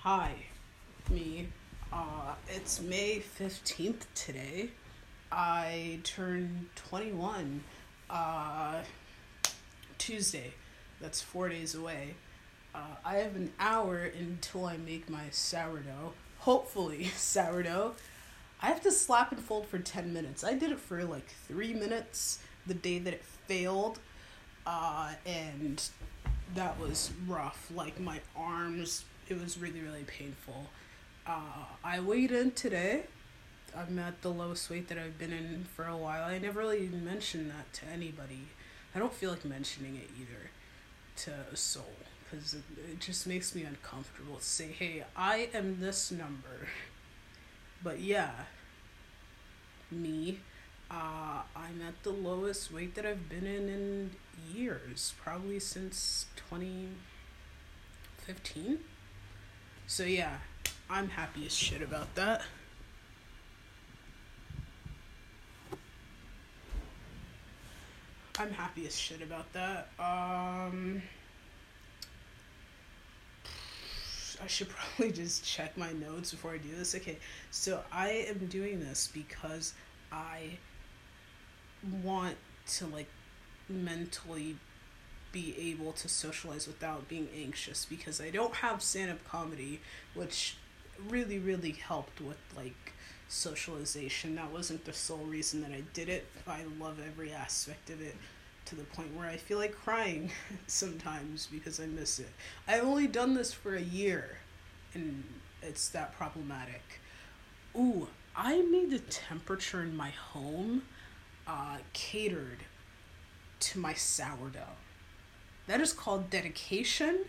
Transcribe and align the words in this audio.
Hi, 0.00 0.34
me. 1.10 1.48
Uh, 1.90 2.34
it's 2.54 2.82
May 2.82 3.22
15th 3.40 4.02
today. 4.14 4.68
I 5.32 6.00
turned 6.04 6.66
21 6.74 7.64
uh, 8.10 8.82
Tuesday. 9.96 10.52
That's 11.00 11.22
four 11.22 11.48
days 11.48 11.74
away. 11.74 12.16
Uh, 12.74 12.96
I 13.02 13.14
have 13.14 13.34
an 13.34 13.54
hour 13.58 14.02
until 14.04 14.66
I 14.66 14.76
make 14.76 15.08
my 15.08 15.30
sourdough. 15.30 16.12
Hopefully, 16.40 17.04
sourdough. 17.16 17.94
I 18.60 18.66
have 18.66 18.82
to 18.82 18.92
slap 18.92 19.32
and 19.32 19.40
fold 19.40 19.68
for 19.68 19.78
10 19.78 20.12
minutes. 20.12 20.44
I 20.44 20.52
did 20.52 20.70
it 20.70 20.80
for 20.80 21.02
like 21.02 21.30
three 21.48 21.72
minutes 21.72 22.40
the 22.66 22.74
day 22.74 22.98
that 22.98 23.14
it 23.14 23.24
failed. 23.24 24.00
Uh, 24.66 25.12
and 25.24 25.80
that 26.54 26.78
was 26.78 27.12
rough. 27.26 27.70
Like 27.74 27.98
my 28.00 28.20
arms, 28.36 29.04
it 29.28 29.40
was 29.40 29.58
really, 29.58 29.80
really 29.80 30.04
painful. 30.04 30.66
Uh, 31.26 31.64
I 31.84 32.00
weighed 32.00 32.30
in 32.30 32.52
today. 32.52 33.04
I'm 33.76 33.98
at 33.98 34.22
the 34.22 34.30
lowest 34.30 34.70
weight 34.70 34.88
that 34.88 34.98
I've 34.98 35.18
been 35.18 35.32
in 35.32 35.66
for 35.74 35.86
a 35.86 35.96
while. 35.96 36.24
I 36.24 36.38
never 36.38 36.60
really 36.60 36.88
mentioned 36.88 37.50
that 37.50 37.72
to 37.74 37.86
anybody. 37.86 38.46
I 38.94 38.98
don't 38.98 39.12
feel 39.12 39.30
like 39.30 39.44
mentioning 39.44 39.96
it 39.96 40.08
either 40.18 40.50
to 41.24 41.52
a 41.52 41.56
soul 41.56 41.92
because 42.30 42.54
it, 42.54 42.62
it 42.90 43.00
just 43.00 43.26
makes 43.26 43.54
me 43.54 43.62
uncomfortable 43.62 44.36
to 44.36 44.44
say, 44.44 44.68
hey, 44.68 45.04
I 45.16 45.50
am 45.52 45.80
this 45.80 46.10
number. 46.10 46.68
But 47.82 48.00
yeah, 48.00 48.30
me, 49.90 50.40
uh, 50.90 51.42
I'm 51.54 51.82
at 51.86 52.02
the 52.02 52.10
lowest 52.10 52.72
weight 52.72 52.94
that 52.94 53.04
I've 53.04 53.28
been 53.28 53.46
in 53.46 53.68
in 53.68 54.12
years, 54.52 55.12
probably 55.22 55.58
since 55.58 56.26
2015. 56.36 58.78
So 59.86 60.04
yeah, 60.04 60.38
I'm 60.88 61.08
happy 61.08 61.46
as 61.46 61.54
shit 61.54 61.82
about 61.82 62.14
that. 62.14 62.42
I'm 68.38 68.50
happy 68.50 68.86
as 68.86 68.96
shit 68.96 69.22
about 69.22 69.50
that. 69.54 69.88
Um, 69.98 71.02
I 74.42 74.46
should 74.46 74.68
probably 74.96 75.12
just 75.12 75.44
check 75.44 75.76
my 75.76 75.92
notes 75.92 76.32
before 76.32 76.52
I 76.52 76.58
do 76.58 76.74
this. 76.76 76.94
Okay, 76.94 77.18
so 77.50 77.82
I 77.90 78.26
am 78.28 78.46
doing 78.46 78.80
this 78.80 79.10
because 79.12 79.72
I 80.12 80.58
want 82.02 82.36
to 82.66 82.86
like 82.86 83.08
mentally 83.68 84.56
be 85.32 85.54
able 85.58 85.92
to 85.92 86.08
socialize 86.08 86.66
without 86.66 87.08
being 87.08 87.28
anxious 87.36 87.84
because 87.84 88.20
I 88.20 88.30
don't 88.30 88.54
have 88.56 88.82
stand 88.82 89.10
up 89.10 89.24
comedy, 89.28 89.80
which 90.14 90.56
really, 91.08 91.38
really 91.38 91.72
helped 91.72 92.20
with 92.20 92.38
like 92.56 92.92
socialization. 93.28 94.36
That 94.36 94.52
wasn't 94.52 94.84
the 94.84 94.92
sole 94.92 95.24
reason 95.26 95.60
that 95.62 95.72
I 95.72 95.82
did 95.92 96.08
it. 96.08 96.26
I 96.46 96.64
love 96.80 96.98
every 97.04 97.32
aspect 97.32 97.90
of 97.90 98.00
it 98.00 98.16
to 98.66 98.74
the 98.74 98.84
point 98.84 99.14
where 99.14 99.28
I 99.28 99.36
feel 99.36 99.58
like 99.58 99.74
crying 99.74 100.30
sometimes 100.66 101.46
because 101.46 101.80
I 101.80 101.86
miss 101.86 102.18
it. 102.18 102.30
I've 102.66 102.84
only 102.84 103.06
done 103.06 103.34
this 103.34 103.52
for 103.52 103.76
a 103.76 103.82
year 103.82 104.38
and 104.94 105.22
it's 105.62 105.88
that 105.90 106.16
problematic. 106.16 107.00
Ooh, 107.76 108.08
I 108.34 108.62
made 108.62 108.90
the 108.90 108.98
temperature 108.98 109.82
in 109.82 109.96
my 109.96 110.10
home 110.10 110.82
uh, 111.46 111.78
catered 111.92 112.64
to 113.60 113.78
my 113.78 113.94
sourdough. 113.94 114.76
That 115.66 115.80
is 115.80 115.92
called 115.92 116.30
dedication. 116.30 117.24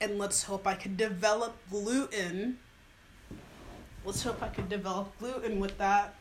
And 0.00 0.18
let's 0.18 0.42
hope 0.44 0.66
I 0.66 0.74
can 0.74 0.96
develop 0.96 1.56
gluten. 1.70 2.58
Let's 4.04 4.22
hope 4.22 4.42
I 4.42 4.48
can 4.48 4.68
develop 4.68 5.16
gluten 5.18 5.60
with 5.60 5.78
that. 5.78 6.16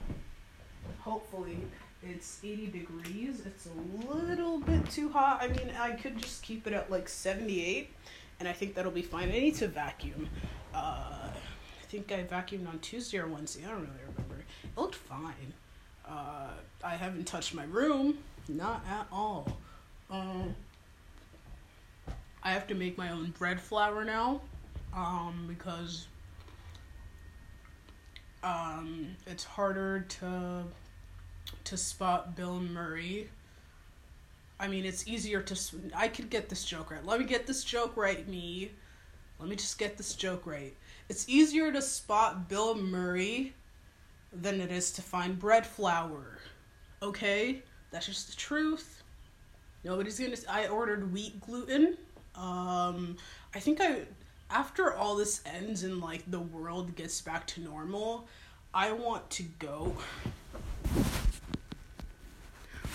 Hopefully, 0.99 1.57
it's 2.03 2.39
80 2.43 2.67
degrees. 2.67 3.41
It's 3.43 3.67
a 3.67 4.07
little 4.13 4.59
bit 4.59 4.87
too 4.91 5.09
hot. 5.09 5.39
I 5.41 5.47
mean, 5.47 5.71
I 5.79 5.91
could 5.91 6.17
just 6.19 6.43
keep 6.43 6.67
it 6.67 6.73
at 6.73 6.91
like 6.91 7.09
78, 7.09 7.89
and 8.39 8.47
I 8.47 8.53
think 8.53 8.75
that'll 8.75 8.91
be 8.91 9.01
fine. 9.01 9.29
I 9.29 9.39
need 9.39 9.55
to 9.55 9.67
vacuum. 9.67 10.29
Uh, 10.75 11.29
I 11.31 11.85
think 11.89 12.11
I 12.11 12.23
vacuumed 12.23 12.67
on 12.67 12.77
Tuesday 12.79 13.17
or 13.17 13.27
Wednesday. 13.27 13.65
I 13.65 13.69
don't 13.69 13.81
really 13.81 13.93
remember. 14.15 14.45
It 14.63 14.79
looked 14.79 14.95
fine. 14.95 15.53
Uh, 16.07 16.51
I 16.83 16.95
haven't 16.95 17.25
touched 17.25 17.53
my 17.53 17.65
room. 17.65 18.17
Not 18.47 18.83
at 18.89 19.07
all. 19.11 19.57
Um, 20.09 20.55
I 22.43 22.51
have 22.51 22.67
to 22.67 22.75
make 22.75 22.97
my 22.97 23.11
own 23.11 23.33
bread 23.37 23.61
flour 23.61 24.03
now 24.03 24.41
um, 24.93 25.45
because 25.47 26.07
um, 28.43 29.15
it's 29.27 29.43
harder 29.43 30.01
to 30.01 30.63
to 31.63 31.77
spot 31.77 32.35
Bill 32.35 32.59
Murray. 32.59 33.29
I 34.59 34.67
mean, 34.67 34.85
it's 34.85 35.07
easier 35.07 35.41
to. 35.41 35.59
I 35.95 36.07
could 36.07 36.29
get 36.29 36.49
this 36.49 36.65
joke 36.65 36.91
right. 36.91 37.05
Let 37.05 37.19
me 37.19 37.25
get 37.25 37.47
this 37.47 37.63
joke 37.63 37.95
right, 37.95 38.27
me. 38.27 38.71
Let 39.39 39.49
me 39.49 39.55
just 39.55 39.77
get 39.79 39.97
this 39.97 40.13
joke 40.13 40.45
right. 40.45 40.75
It's 41.09 41.27
easier 41.27 41.71
to 41.71 41.81
spot 41.81 42.47
Bill 42.47 42.75
Murray 42.75 43.53
than 44.31 44.61
it 44.61 44.71
is 44.71 44.91
to 44.93 45.01
find 45.01 45.37
bread 45.37 45.65
flour. 45.65 46.39
Okay? 47.01 47.61
That's 47.91 48.05
just 48.05 48.29
the 48.29 48.35
truth. 48.35 49.03
Nobody's 49.83 50.19
gonna. 50.19 50.37
I 50.49 50.67
ordered 50.67 51.11
wheat 51.11 51.41
gluten. 51.41 51.97
Um, 52.35 53.17
I 53.53 53.59
think 53.59 53.81
I. 53.81 54.01
After 54.49 54.93
all 54.93 55.15
this 55.15 55.41
ends 55.45 55.83
and 55.83 56.01
like 56.01 56.29
the 56.29 56.39
world 56.39 56.95
gets 56.95 57.21
back 57.21 57.47
to 57.47 57.61
normal, 57.61 58.27
I 58.73 58.91
want 58.91 59.29
to 59.31 59.43
go. 59.59 59.95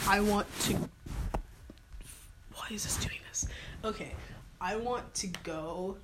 I 0.07 0.21
want 0.21 0.47
to. 0.63 0.75
Why 2.55 2.67
is 2.71 2.85
this 2.85 2.97
doing 2.99 3.19
this? 3.29 3.49
Okay, 3.85 4.13
I 4.61 4.77
want 4.77 5.13
to 5.15 5.27
go 5.43 5.97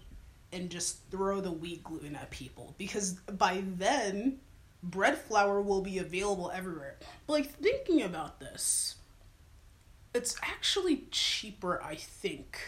and 0.52 0.69
just 0.69 0.98
throw 1.10 1.40
the 1.40 1.52
wheat 1.52 1.82
gluten 1.84 2.14
at 2.16 2.30
people 2.30 2.74
because 2.76 3.12
by 3.38 3.62
then 3.76 4.38
bread 4.82 5.16
flour 5.16 5.60
will 5.60 5.81
be 5.82 5.98
available 5.98 6.50
everywhere. 6.50 6.97
But 7.26 7.32
like 7.34 7.50
thinking 7.50 8.03
about 8.03 8.41
this, 8.41 8.97
it's 10.15 10.37
actually 10.43 11.04
cheaper, 11.10 11.81
I 11.82 11.94
think, 11.94 12.59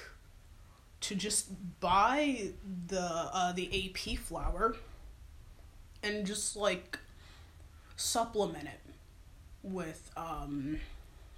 to 1.01 1.15
just 1.15 1.49
buy 1.81 2.53
the 2.87 3.03
uh, 3.03 3.53
the 3.53 3.91
AP 3.91 4.19
flour 4.19 4.77
and 6.03 6.27
just 6.27 6.57
like 6.57 6.99
supplement 7.97 8.65
it 8.65 8.81
with 9.63 10.11
um 10.17 10.79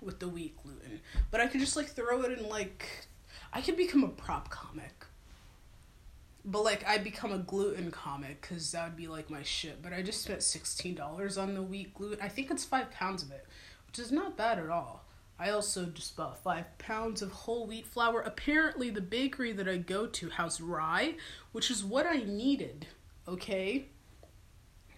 with 0.03 0.19
the 0.21 0.29
wheat 0.29 0.57
gluten. 0.63 1.01
But 1.31 1.41
I 1.41 1.47
could 1.47 1.61
just 1.61 1.77
like 1.77 1.89
throw 1.89 2.23
it 2.23 2.39
in 2.39 2.49
like 2.49 3.07
I 3.53 3.61
could 3.61 3.77
become 3.77 4.05
a 4.05 4.09
prop 4.09 4.51
comic. 4.51 5.06
But 6.49 6.63
like 6.63 6.87
I 6.87 6.99
become 6.99 7.33
a 7.33 7.39
gluten 7.39 7.91
comic 7.91 8.41
because 8.41 8.71
that 8.71 8.85
would 8.85 8.97
be 8.97 9.09
like 9.09 9.29
my 9.29 9.43
shit. 9.43 9.83
But 9.83 9.93
I 9.93 10.01
just 10.03 10.23
spent 10.23 10.45
sixteen 10.45 10.95
dollars 10.95 11.37
on 11.37 11.55
the 11.55 11.63
wheat 11.63 11.93
gluten. 11.93 12.25
I 12.25 12.29
think 12.29 12.51
it's 12.53 12.65
five 12.65 12.91
pounds 12.93 13.25
of 13.25 13.33
it, 13.33 13.45
which 13.89 13.99
is 13.99 14.13
not 14.13 14.37
bad 14.37 14.61
at 14.61 14.71
all. 14.71 15.05
I 15.39 15.51
also 15.51 15.87
just 15.87 16.17
bought 16.17 16.43
five 16.43 16.79
pounds 16.79 17.21
of 17.21 17.31
whole 17.33 17.67
wheat 17.67 17.87
flour. 17.87 18.21
Apparently, 18.21 18.91
the 18.91 19.01
bakery 19.01 19.53
that 19.53 19.69
I 19.69 19.77
go 19.77 20.07
to 20.07 20.31
has 20.31 20.61
rye, 20.61 21.17
which 21.53 21.71
is 21.71 21.85
what 21.85 22.07
I 22.07 22.19
needed. 22.19 22.87
Okay, 23.29 23.89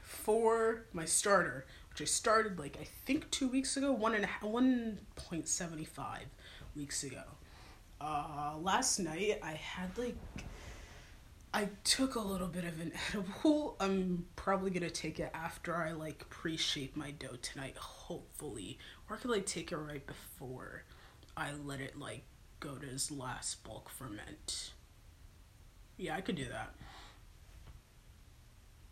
for 0.03 0.85
my 0.93 1.07
starter, 1.07 1.65
which 1.91 2.03
I 2.03 2.05
started 2.05 2.59
like 2.59 2.77
I 2.79 2.85
think 3.07 3.31
two 3.31 3.49
weeks 3.49 3.77
ago, 3.79 3.91
one 3.91 4.15
and 4.15 4.27
one 4.43 4.99
point 5.17 5.49
seventy 5.49 5.87
five 5.87 6.27
weeks 6.77 7.03
ago. 7.05 7.23
Uh, 8.01 8.53
last 8.61 8.99
night 8.99 9.41
I 9.43 9.53
had 9.53 9.97
like 9.97 10.15
I 11.53 11.69
took 11.83 12.15
a 12.15 12.21
little 12.21 12.47
bit 12.47 12.65
of 12.65 12.81
an 12.81 12.93
edible. 13.11 13.77
I'm 13.81 14.27
probably 14.37 14.71
gonna 14.71 14.91
take 14.91 15.19
it 15.19 15.31
after 15.33 15.75
I 15.75 15.93
like 15.93 16.29
pre-shape 16.29 16.97
my 16.97 17.11
dough 17.13 17.37
tonight, 17.41 17.77
hopefully, 17.77 18.79
or 19.09 19.17
I 19.17 19.19
could 19.19 19.31
like 19.31 19.47
take 19.47 19.73
it 19.73 19.77
right 19.77 20.07
before 20.07 20.85
I 21.37 21.53
let 21.65 21.81
it 21.81 21.99
like 21.99 22.25
go 22.61 22.75
to 22.75 22.87
its 22.87 23.11
last 23.11 23.65
bulk 23.65 23.89
ferment. 23.89 24.73
Yeah, 25.97 26.17
I 26.17 26.21
could 26.21 26.37
do 26.37 26.47
that. 26.47 26.75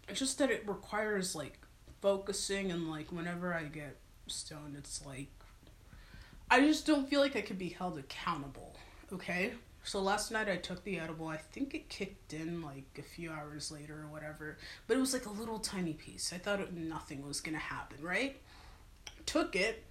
It's 0.09 0.19
just 0.19 0.39
that 0.39 0.51
it 0.51 0.67
requires 0.67 1.35
like 1.35 1.59
focusing 2.01 2.71
and 2.71 2.91
like 2.91 3.13
whenever 3.13 3.53
I 3.53 3.65
get 3.65 3.97
stoned, 4.29 4.77
it's 4.77 5.05
like 5.05 5.29
I 6.51 6.61
just 6.61 6.87
don't 6.87 7.09
feel 7.09 7.21
like 7.21 7.37
I 7.37 7.41
could 7.43 7.59
be 7.59 7.71
held 7.71 7.99
accountable. 7.99 8.77
Okay. 9.13 9.53
So 9.87 10.01
last 10.03 10.31
night 10.31 10.49
I 10.49 10.57
took 10.57 10.85
the 10.85 10.99
edible. 10.99 11.29
I 11.29 11.37
think 11.37 11.75
it 11.75 11.89
kicked 11.89 12.33
in 12.33 12.61
like 12.61 12.99
a 12.99 13.03
few 13.03 13.31
hours 13.31 13.71
later 13.71 14.03
or 14.03 14.09
whatever, 14.09 14.59
but 14.87 14.97
it 14.97 15.01
was 15.01 15.13
like 15.13 15.27
a 15.27 15.31
little 15.31 15.59
tiny 15.59 15.95
piece. 15.95 16.33
I 16.33 16.39
thought 16.39 16.61
it, 16.61 16.75
nothing 16.75 17.27
was 17.27 17.41
gonna 17.41 17.59
happen, 17.59 17.99
right? 18.03 18.37
Took 19.25 19.57
it. 19.57 19.85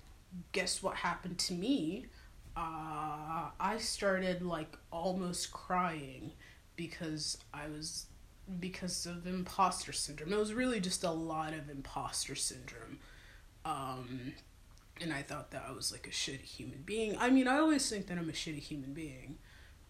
Guess 0.52 0.84
what 0.84 0.96
happened 0.98 1.38
to 1.40 1.54
me? 1.54 2.08
uh, 2.56 3.50
I 3.60 3.78
started 3.80 4.42
like 4.42 4.78
almost 4.92 5.52
crying 5.52 6.32
because 6.76 7.38
I 7.54 7.68
was 7.68 8.06
because 8.60 9.06
of 9.06 9.28
imposter 9.28 9.92
syndrome. 9.92 10.32
It 10.32 10.38
was 10.38 10.54
really 10.54 10.80
just 10.80 11.04
a 11.04 11.12
lot 11.12 11.54
of 11.54 11.70
imposter 11.70 12.36
syndrome. 12.36 13.00
Um, 13.66 14.34
and 15.02 15.12
I 15.12 15.22
thought 15.24 15.52
that 15.52 15.66
I 15.68 15.74
was 15.74 15.92
like 15.92 16.08
a 16.08 16.12
shitty 16.12 16.44
human 16.44 16.84
being. 16.86 17.18
I 17.18 17.30
mean, 17.30 17.48
I 17.48 17.58
always 17.58 17.90
think 17.90 18.08
that 18.08 18.18
I'm 18.18 18.30
a 18.30 18.34
shitty 18.34 18.60
human 18.60 18.94
being 18.94 19.38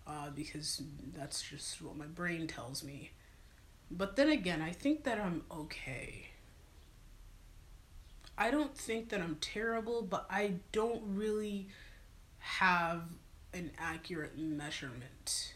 uh, 0.07 0.29
because 0.33 0.81
that's 1.13 1.41
just 1.41 1.81
what 1.81 1.97
my 1.97 2.05
brain 2.05 2.47
tells 2.47 2.83
me. 2.83 3.11
But 3.89 4.15
then 4.15 4.29
again, 4.29 4.61
I 4.61 4.71
think 4.71 5.03
that 5.03 5.19
I'm 5.19 5.43
okay. 5.51 6.27
I 8.37 8.51
don't 8.51 8.77
think 8.77 9.09
that 9.09 9.21
I'm 9.21 9.37
terrible, 9.39 10.01
but 10.01 10.25
I 10.29 10.55
don't 10.71 11.01
really 11.05 11.69
have 12.39 13.03
an 13.53 13.71
accurate 13.79 14.37
measurement 14.37 15.53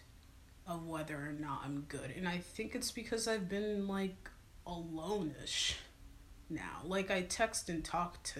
of 0.65 0.87
whether 0.87 1.15
or 1.15 1.35
not 1.37 1.61
I'm 1.65 1.81
good. 1.89 2.13
And 2.15 2.27
I 2.27 2.37
think 2.37 2.75
it's 2.75 2.91
because 2.91 3.27
I've 3.27 3.49
been 3.49 3.87
like 3.87 4.29
alone-ish 4.65 5.77
now. 6.49 6.81
Like 6.85 7.11
I 7.11 7.23
text 7.23 7.69
and 7.69 7.83
talk 7.83 8.21
to 8.23 8.39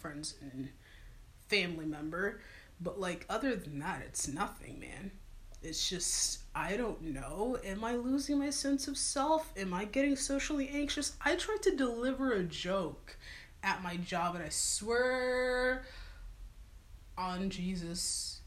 friends 0.00 0.34
and 0.40 0.68
family 1.48 1.86
member, 1.86 2.40
but 2.80 3.00
like 3.00 3.26
other 3.28 3.56
than 3.56 3.78
that, 3.80 4.02
it's 4.06 4.28
nothing, 4.28 4.78
man. 4.78 5.10
It's 5.62 5.88
just 5.88 6.40
I 6.54 6.76
don't 6.76 7.02
know. 7.02 7.58
Am 7.64 7.84
I 7.84 7.94
losing 7.94 8.38
my 8.38 8.50
sense 8.50 8.88
of 8.88 8.96
self? 8.96 9.52
Am 9.56 9.74
I 9.74 9.84
getting 9.84 10.16
socially 10.16 10.70
anxious? 10.72 11.16
I 11.24 11.36
tried 11.36 11.62
to 11.62 11.76
deliver 11.76 12.32
a 12.32 12.42
joke 12.42 13.16
at 13.62 13.82
my 13.82 13.96
job 13.96 14.34
and 14.34 14.44
I 14.44 14.48
swear 14.48 15.84
on 17.18 17.50
Jesus 17.50 18.40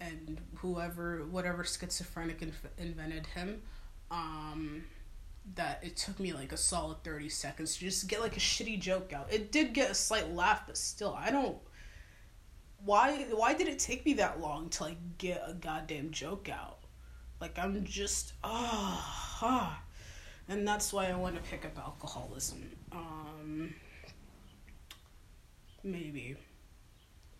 and 0.00 0.40
whoever 0.56 1.24
whatever 1.30 1.64
schizophrenic 1.64 2.42
inf- 2.42 2.66
invented 2.76 3.26
him 3.26 3.62
um 4.10 4.84
that 5.54 5.80
it 5.82 5.96
took 5.96 6.18
me 6.18 6.32
like 6.32 6.52
a 6.52 6.56
solid 6.56 7.02
30 7.04 7.28
seconds 7.28 7.74
to 7.76 7.80
just 7.80 8.08
get 8.08 8.20
like 8.20 8.36
a 8.36 8.40
shitty 8.40 8.78
joke 8.80 9.12
out 9.12 9.32
it 9.32 9.52
did 9.52 9.72
get 9.72 9.90
a 9.90 9.94
slight 9.94 10.32
laugh 10.34 10.62
but 10.66 10.76
still 10.76 11.16
i 11.18 11.30
don't 11.30 11.56
why 12.84 13.26
why 13.30 13.54
did 13.54 13.68
it 13.68 13.78
take 13.78 14.04
me 14.04 14.14
that 14.14 14.40
long 14.40 14.68
to 14.70 14.84
like 14.84 15.18
get 15.18 15.42
a 15.46 15.54
goddamn 15.54 16.10
joke 16.10 16.48
out? 16.48 16.78
Like 17.40 17.58
i'm 17.58 17.84
just 17.84 18.32
ah 18.44 19.42
oh, 19.42 19.78
and 20.48 20.66
that's 20.66 20.92
why 20.92 21.06
i 21.06 21.14
want 21.14 21.36
to 21.36 21.50
pick 21.50 21.64
up 21.64 21.78
alcoholism. 21.78 22.70
Um 22.92 23.74
maybe. 25.86 26.36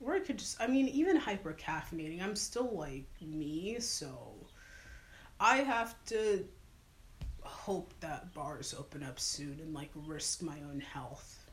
Or 0.01 0.15
I 0.15 0.21
could 0.21 0.39
just, 0.39 0.61
I 0.61 0.67
mean, 0.67 0.89
even 0.89 1.17
hyper 1.17 1.55
caffeinating, 1.55 2.23
I'm 2.23 2.37
still 2.37 2.71
like 2.77 3.09
me, 3.21 3.79
so 3.81 4.35
I 5.41 5.59
have 5.59 5.95
to 6.07 6.45
hope 7.43 7.95
that 8.01 8.35
bars 8.35 8.75
open 8.79 9.03
up 9.03 9.19
soon 9.19 9.59
and 9.61 9.73
like 9.73 9.91
risk 9.95 10.43
my 10.43 10.59
own 10.71 10.81
health. 10.81 11.46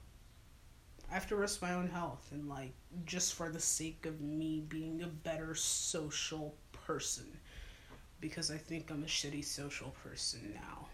I 1.13 1.15
have 1.15 1.27
to 1.27 1.35
risk 1.35 1.61
my 1.61 1.75
own 1.75 1.89
health 1.89 2.27
and 2.31 2.49
like 2.49 2.73
just 3.05 3.35
for 3.35 3.49
the 3.49 3.59
sake 3.59 4.07
of 4.07 4.19
me 4.19 4.63
being 4.67 5.03
a 5.03 5.07
better 5.07 5.53
social 5.53 6.55
person 6.71 7.25
because 8.19 8.49
I 8.49 8.57
think 8.57 8.89
I'm 8.89 9.03
a 9.03 9.05
shitty 9.05 9.45
social 9.45 9.93
person 10.03 10.39
now. 10.55 10.87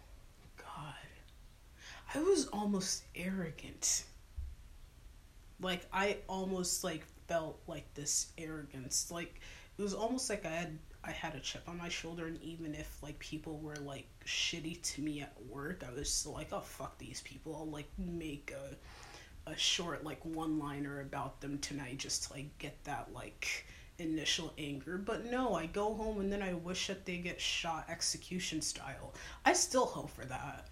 God. 0.57 0.93
I 2.13 2.19
was 2.19 2.47
almost 2.47 3.05
arrogant. 3.15 4.03
Like 5.61 5.85
I 5.93 6.17
almost 6.27 6.83
like 6.83 7.05
felt 7.29 7.57
like 7.65 7.93
this 7.93 8.33
arrogance. 8.37 9.09
Like 9.09 9.39
it 9.77 9.81
was 9.81 9.93
almost 9.93 10.29
like 10.29 10.45
I 10.45 10.49
had 10.49 10.77
I 11.01 11.11
had 11.11 11.33
a 11.35 11.39
chip 11.39 11.63
on 11.65 11.77
my 11.77 11.87
shoulder, 11.87 12.27
and 12.27 12.41
even 12.43 12.75
if 12.75 13.01
like 13.01 13.17
people 13.19 13.57
were 13.59 13.77
like 13.77 14.09
shitty 14.25 14.81
to 14.81 15.01
me 15.01 15.21
at 15.21 15.33
work, 15.47 15.85
I 15.89 15.97
was 15.97 16.11
still 16.11 16.33
like, 16.33 16.49
oh 16.51 16.59
fuck 16.59 16.97
these 16.97 17.21
people. 17.21 17.55
I'll 17.55 17.71
like 17.71 17.87
make 17.97 18.51
a 18.51 18.75
a 19.49 19.57
short 19.57 20.03
like 20.03 20.23
one 20.23 20.59
liner 20.59 21.01
about 21.01 21.41
them 21.41 21.57
tonight 21.59 21.97
just 21.97 22.23
to 22.23 22.33
like 22.33 22.57
get 22.59 22.83
that 22.83 23.09
like 23.13 23.65
initial 23.97 24.53
anger. 24.57 24.97
But 24.97 25.25
no, 25.25 25.55
I 25.55 25.65
go 25.65 25.93
home 25.93 26.19
and 26.19 26.31
then 26.31 26.41
I 26.41 26.53
wish 26.53 26.87
that 26.87 27.05
they 27.05 27.17
get 27.17 27.39
shot 27.41 27.85
execution 27.89 28.61
style. 28.61 29.13
I 29.45 29.53
still 29.53 29.85
hope 29.85 30.09
for 30.09 30.25
that. 30.25 30.67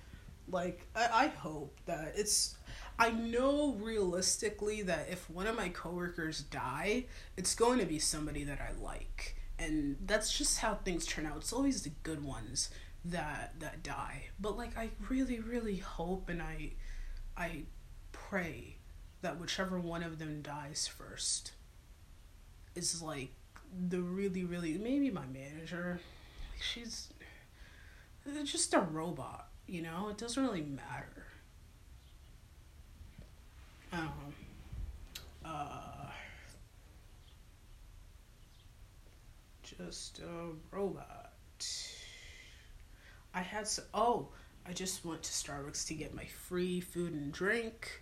Like 0.50 0.88
I, 0.96 1.26
I 1.26 1.28
hope 1.28 1.78
that 1.86 2.14
it's 2.16 2.56
I 3.00 3.12
know 3.12 3.74
realistically 3.80 4.82
that 4.84 5.08
if 5.12 5.30
one 5.30 5.48
of 5.48 5.56
my 5.56 5.70
coworkers 5.70 6.42
die, 6.42 7.06
it's 7.36 7.54
going 7.54 7.80
to 7.80 7.86
be 7.86 8.00
somebody 8.00 8.44
that 8.46 8.60
I 8.60 8.80
like. 8.82 9.36
And 9.60 9.98
that's 10.06 10.36
just 10.36 10.60
how 10.60 10.76
things 10.76 11.06
turn 11.06 11.26
out. 11.26 11.38
It's 11.38 11.54
always 11.54 11.82
the 11.82 11.92
good 12.04 12.24
ones 12.24 12.70
that 13.06 13.54
that 13.60 13.84
die. 13.84 14.26
But 14.40 14.58
like 14.58 14.78
I 14.78 14.90
really 15.10 15.40
really 15.40 15.78
hope 15.78 16.30
and 16.30 16.42
I 16.42 16.72
I 17.38 17.64
pray 18.30 18.78
that 19.22 19.40
whichever 19.40 19.80
one 19.80 20.04
of 20.04 20.20
them 20.20 20.42
dies 20.42 20.88
first 20.88 21.52
is 22.76 23.02
like 23.02 23.32
the 23.90 24.00
really 24.00 24.44
really 24.44 24.78
maybe 24.78 25.10
my 25.10 25.26
manager. 25.26 26.00
She's 26.60 27.10
just 28.44 28.74
a 28.74 28.80
robot, 28.80 29.48
you 29.68 29.82
know? 29.82 30.10
It 30.10 30.18
doesn't 30.18 30.42
really 30.42 30.62
matter 30.62 31.28
um, 33.92 34.34
uh, 35.46 36.12
just 39.64 40.20
a 40.20 40.76
robot. 40.76 41.34
I 43.34 43.42
had 43.42 43.68
some. 43.68 43.86
Oh, 43.94 44.30
I 44.66 44.74
just 44.74 45.06
went 45.06 45.24
to 45.24 45.32
Starbucks 45.32 45.88
to 45.88 45.94
get 45.94 46.14
my 46.14 46.26
free 46.26 46.82
food 46.82 47.14
and 47.14 47.32
drink. 47.32 48.02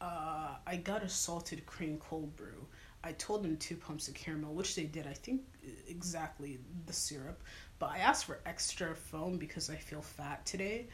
Uh, 0.00 0.56
I 0.66 0.76
got 0.76 1.02
a 1.02 1.08
salted 1.08 1.64
cream 1.66 1.98
cold 1.98 2.36
brew. 2.36 2.66
I 3.02 3.12
told 3.12 3.44
them 3.44 3.56
two 3.56 3.76
pumps 3.76 4.08
of 4.08 4.14
caramel, 4.14 4.52
which 4.54 4.74
they 4.74 4.84
did. 4.84 5.06
I 5.06 5.12
think 5.12 5.42
exactly 5.88 6.58
the 6.86 6.92
syrup, 6.92 7.42
but 7.78 7.90
I 7.90 7.98
asked 7.98 8.24
for 8.24 8.40
extra 8.44 8.94
foam 8.94 9.38
because 9.38 9.70
I 9.70 9.76
feel 9.76 10.02
fat 10.02 10.44
today 10.44 10.86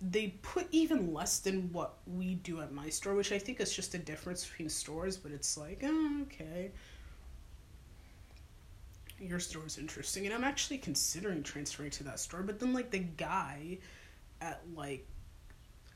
they 0.00 0.34
put 0.42 0.66
even 0.70 1.14
less 1.14 1.38
than 1.38 1.72
what 1.72 1.98
we 2.06 2.34
do 2.36 2.60
at 2.60 2.72
my 2.72 2.88
store, 2.88 3.14
which 3.14 3.32
I 3.32 3.38
think 3.38 3.60
is 3.60 3.74
just 3.74 3.94
a 3.94 3.98
difference 3.98 4.46
between 4.46 4.68
stores, 4.68 5.16
but 5.16 5.32
it's 5.32 5.56
like, 5.56 5.80
oh, 5.84 6.20
okay. 6.22 6.72
Your 9.20 9.38
store 9.38 9.66
is 9.66 9.78
interesting, 9.78 10.26
and 10.26 10.34
I'm 10.34 10.44
actually 10.44 10.78
considering 10.78 11.42
transferring 11.42 11.90
to 11.90 12.04
that 12.04 12.18
store, 12.18 12.42
but 12.42 12.58
then, 12.58 12.72
like, 12.72 12.90
the 12.90 12.98
guy 12.98 13.78
at, 14.40 14.62
like, 14.74 15.06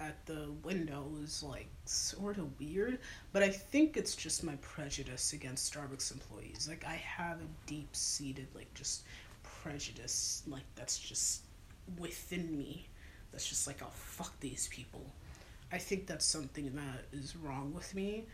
at 0.00 0.24
the 0.26 0.50
window 0.62 1.10
is, 1.22 1.42
like, 1.42 1.68
sort 1.84 2.38
of 2.38 2.58
weird, 2.60 2.98
but 3.32 3.42
I 3.42 3.50
think 3.50 3.96
it's 3.96 4.14
just 4.14 4.44
my 4.44 4.56
prejudice 4.56 5.32
against 5.32 5.72
Starbucks 5.72 6.12
employees. 6.12 6.66
Like, 6.68 6.84
I 6.84 6.94
have 6.94 7.38
a 7.40 7.66
deep 7.66 7.94
seated, 7.94 8.48
like, 8.54 8.72
just 8.74 9.02
prejudice, 9.42 10.42
like, 10.46 10.62
that's 10.76 10.98
just 10.98 11.42
within 11.98 12.56
me 12.56 12.88
that's 13.32 13.48
just 13.48 13.66
like, 13.66 13.78
oh, 13.82 13.90
fuck 13.92 14.38
these 14.40 14.68
people. 14.68 15.04
I 15.70 15.78
think 15.78 16.06
that's 16.06 16.24
something 16.24 16.72
that 16.74 17.04
is 17.12 17.36
wrong 17.36 17.74
with 17.74 17.94
me. 17.94 18.26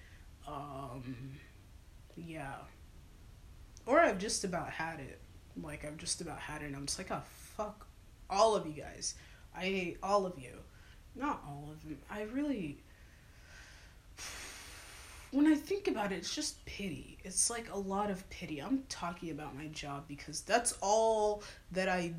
Um, 0.46 1.32
yeah. 2.16 2.54
Or 3.86 4.00
I've 4.00 4.18
just 4.18 4.44
about 4.44 4.70
had 4.70 5.00
it. 5.00 5.20
Like, 5.60 5.84
I've 5.84 5.96
just 5.96 6.20
about 6.20 6.38
had 6.38 6.62
it, 6.62 6.66
and 6.66 6.76
I'm 6.76 6.86
just 6.86 6.98
like, 6.98 7.10
oh, 7.10 7.22
fuck 7.56 7.86
all 8.30 8.54
of 8.54 8.66
you 8.66 8.82
guys. 8.82 9.14
I 9.54 9.62
hate 9.62 9.98
all 10.02 10.26
of 10.26 10.38
you. 10.38 10.58
Not 11.14 11.42
all 11.46 11.68
of 11.70 11.82
them. 11.82 11.98
I 12.10 12.22
really. 12.22 12.78
When 15.30 15.46
I 15.46 15.56
think 15.56 15.88
about 15.88 16.12
it, 16.12 16.16
it's 16.16 16.34
just 16.34 16.64
pity. 16.64 17.18
It's 17.24 17.50
like 17.50 17.72
a 17.72 17.76
lot 17.78 18.10
of 18.10 18.28
pity. 18.30 18.60
I'm 18.60 18.84
talking 18.88 19.30
about 19.30 19.56
my 19.56 19.66
job 19.68 20.04
because 20.06 20.42
that's 20.42 20.78
all 20.80 21.42
that 21.72 21.88
I 21.88 22.14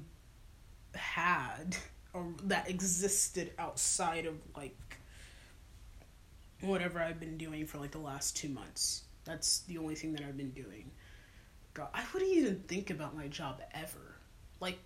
had 0.93 1.77
or 2.13 2.25
that 2.43 2.69
existed 2.69 3.51
outside 3.57 4.25
of 4.25 4.35
like 4.55 4.75
whatever 6.61 6.99
I've 6.99 7.19
been 7.19 7.37
doing 7.37 7.65
for 7.65 7.77
like 7.77 7.91
the 7.91 7.99
last 7.99 8.35
two 8.35 8.49
months. 8.49 9.03
That's 9.23 9.59
the 9.59 9.77
only 9.77 9.95
thing 9.95 10.13
that 10.13 10.21
I've 10.21 10.37
been 10.37 10.51
doing. 10.51 10.91
God, 11.73 11.89
I 11.93 12.03
wouldn't 12.13 12.31
even 12.31 12.59
think 12.67 12.89
about 12.89 13.15
my 13.15 13.27
job 13.27 13.61
ever. 13.73 14.15
Like, 14.59 14.77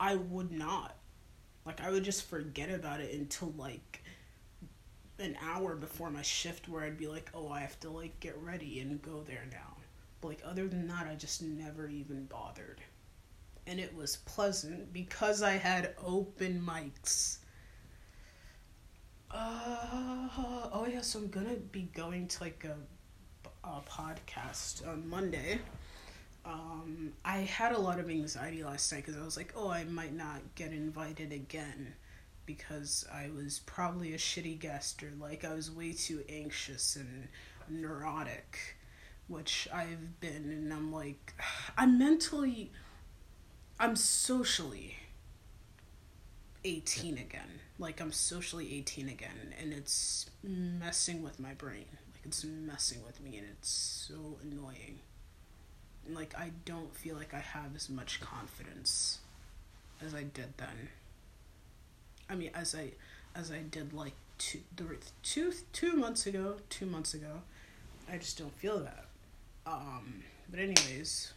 I 0.00 0.16
would 0.16 0.50
not. 0.50 0.96
Like, 1.66 1.82
I 1.82 1.90
would 1.90 2.04
just 2.04 2.28
forget 2.28 2.70
about 2.70 3.00
it 3.00 3.12
until 3.12 3.52
like 3.58 4.02
an 5.18 5.36
hour 5.42 5.74
before 5.74 6.10
my 6.10 6.22
shift 6.22 6.68
where 6.68 6.84
I'd 6.84 6.98
be 6.98 7.08
like, 7.08 7.30
oh, 7.34 7.48
I 7.48 7.60
have 7.60 7.78
to 7.80 7.90
like 7.90 8.18
get 8.20 8.38
ready 8.40 8.80
and 8.80 9.02
go 9.02 9.24
there 9.26 9.46
now. 9.50 9.76
But 10.20 10.28
like, 10.28 10.42
other 10.44 10.68
than 10.68 10.86
that, 10.88 11.06
I 11.06 11.14
just 11.14 11.42
never 11.42 11.88
even 11.88 12.26
bothered 12.26 12.80
and 13.66 13.80
it 13.80 13.94
was 13.94 14.16
pleasant 14.16 14.92
because 14.92 15.42
I 15.42 15.52
had 15.52 15.94
open 16.04 16.62
mics. 16.64 17.38
Uh, 19.30 20.28
oh 20.72 20.86
yeah, 20.90 21.00
so 21.00 21.18
I'm 21.18 21.28
gonna 21.28 21.56
be 21.56 21.88
going 21.94 22.28
to 22.28 22.42
like 22.42 22.64
a 22.64 22.76
uh, 23.66 23.80
podcast 23.90 24.86
on 24.86 25.08
Monday, 25.08 25.58
um, 26.46 27.12
I 27.24 27.38
had 27.38 27.72
a 27.72 27.78
lot 27.78 27.98
of 27.98 28.08
anxiety 28.08 28.62
last 28.62 28.92
night 28.92 29.04
because 29.04 29.20
I 29.20 29.24
was 29.24 29.36
like, 29.36 29.52
oh, 29.56 29.68
I 29.68 29.84
might 29.84 30.14
not 30.14 30.40
get 30.54 30.72
invited 30.72 31.32
again 31.32 31.94
because 32.46 33.04
I 33.12 33.30
was 33.34 33.60
probably 33.66 34.14
a 34.14 34.18
shitty 34.18 34.60
guest 34.60 35.02
or 35.02 35.10
like 35.18 35.44
I 35.44 35.52
was 35.52 35.70
way 35.70 35.92
too 35.92 36.22
anxious 36.28 36.94
and 36.94 37.28
neurotic, 37.68 38.76
which 39.26 39.66
I've 39.74 40.20
been, 40.20 40.50
and 40.50 40.72
I'm 40.72 40.92
like, 40.92 41.34
I'm 41.76 41.98
mentally, 41.98 42.70
I'm 43.80 43.96
socially 43.96 44.96
18 46.64 47.18
again. 47.18 47.60
Like 47.78 48.00
I'm 48.00 48.12
socially 48.12 48.72
18 48.76 49.08
again, 49.08 49.54
and 49.60 49.72
it's 49.72 50.30
messing 50.42 51.22
with 51.22 51.40
my 51.40 51.54
brain. 51.54 51.86
Like 52.12 52.24
it's 52.24 52.44
messing 52.44 53.04
with 53.04 53.20
me, 53.20 53.36
and 53.36 53.46
it's 53.50 53.68
so 53.68 54.38
annoying. 54.42 55.00
Like 56.12 56.34
I 56.38 56.50
don't 56.64 56.94
feel 56.94 57.16
like 57.16 57.34
I 57.34 57.40
have 57.40 57.74
as 57.74 57.88
much 57.88 58.20
confidence 58.20 59.18
as 60.04 60.14
I 60.14 60.22
did 60.22 60.56
then. 60.56 60.88
I 62.28 62.34
mean, 62.34 62.50
as 62.54 62.74
I 62.74 62.92
as 63.34 63.50
I 63.50 63.60
did 63.70 63.92
like 63.92 64.14
two 64.38 64.60
two 65.22 65.52
two 65.72 65.94
months 65.94 66.26
ago, 66.26 66.56
two 66.70 66.86
months 66.86 67.14
ago. 67.14 67.42
I 68.10 68.18
just 68.18 68.38
don't 68.38 68.56
feel 68.56 68.78
that. 68.80 69.06
Um, 69.66 70.22
but 70.48 70.60
anyways, 70.60 71.32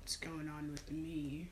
what's 0.00 0.16
going 0.16 0.48
on 0.48 0.70
with 0.70 0.90
me? 0.90 1.48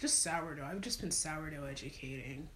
Just 0.00 0.22
sourdough. 0.22 0.64
I've 0.64 0.80
just 0.80 1.00
been 1.00 1.10
sourdough 1.10 1.64
educating. 1.64 2.48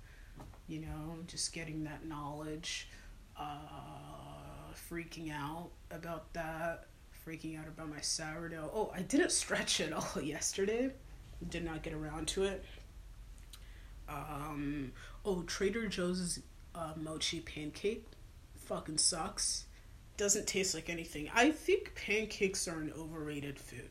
You 0.69 0.81
know, 0.81 1.17
just 1.26 1.52
getting 1.52 1.85
that 1.85 2.07
knowledge. 2.07 2.88
Uh, 3.37 4.73
freaking 4.91 5.33
out 5.33 5.71
about 5.91 6.33
that. 6.35 6.87
Freaking 7.26 7.59
out 7.59 7.69
about 7.69 7.88
my 7.88 8.00
sourdough. 8.00 8.71
Oh, 8.75 8.93
I 8.95 9.02
didn't 9.02 9.33
stretch 9.43 9.81
it 9.81 9.93
all 9.93 10.21
yesterday. 10.23 10.91
Did 11.49 11.64
not 11.64 11.83
get 11.83 11.93
around 11.93 12.29
to 12.29 12.45
it. 12.45 12.64
Um, 14.09 14.93
oh, 15.25 15.43
Trader 15.43 15.87
Joe's 15.87 16.41
uh, 16.75 16.93
mochi 16.97 17.41
pancake 17.41 18.07
fucking 18.73 18.99
sucks. 18.99 19.67
Doesn't 20.17 20.47
taste 20.47 20.75
like 20.75 20.88
anything. 20.88 21.31
I 21.35 21.50
think 21.50 21.95
pancakes 21.95 22.69
are 22.69 22.81
an 22.81 22.93
overrated 22.97 23.59
food. 23.59 23.91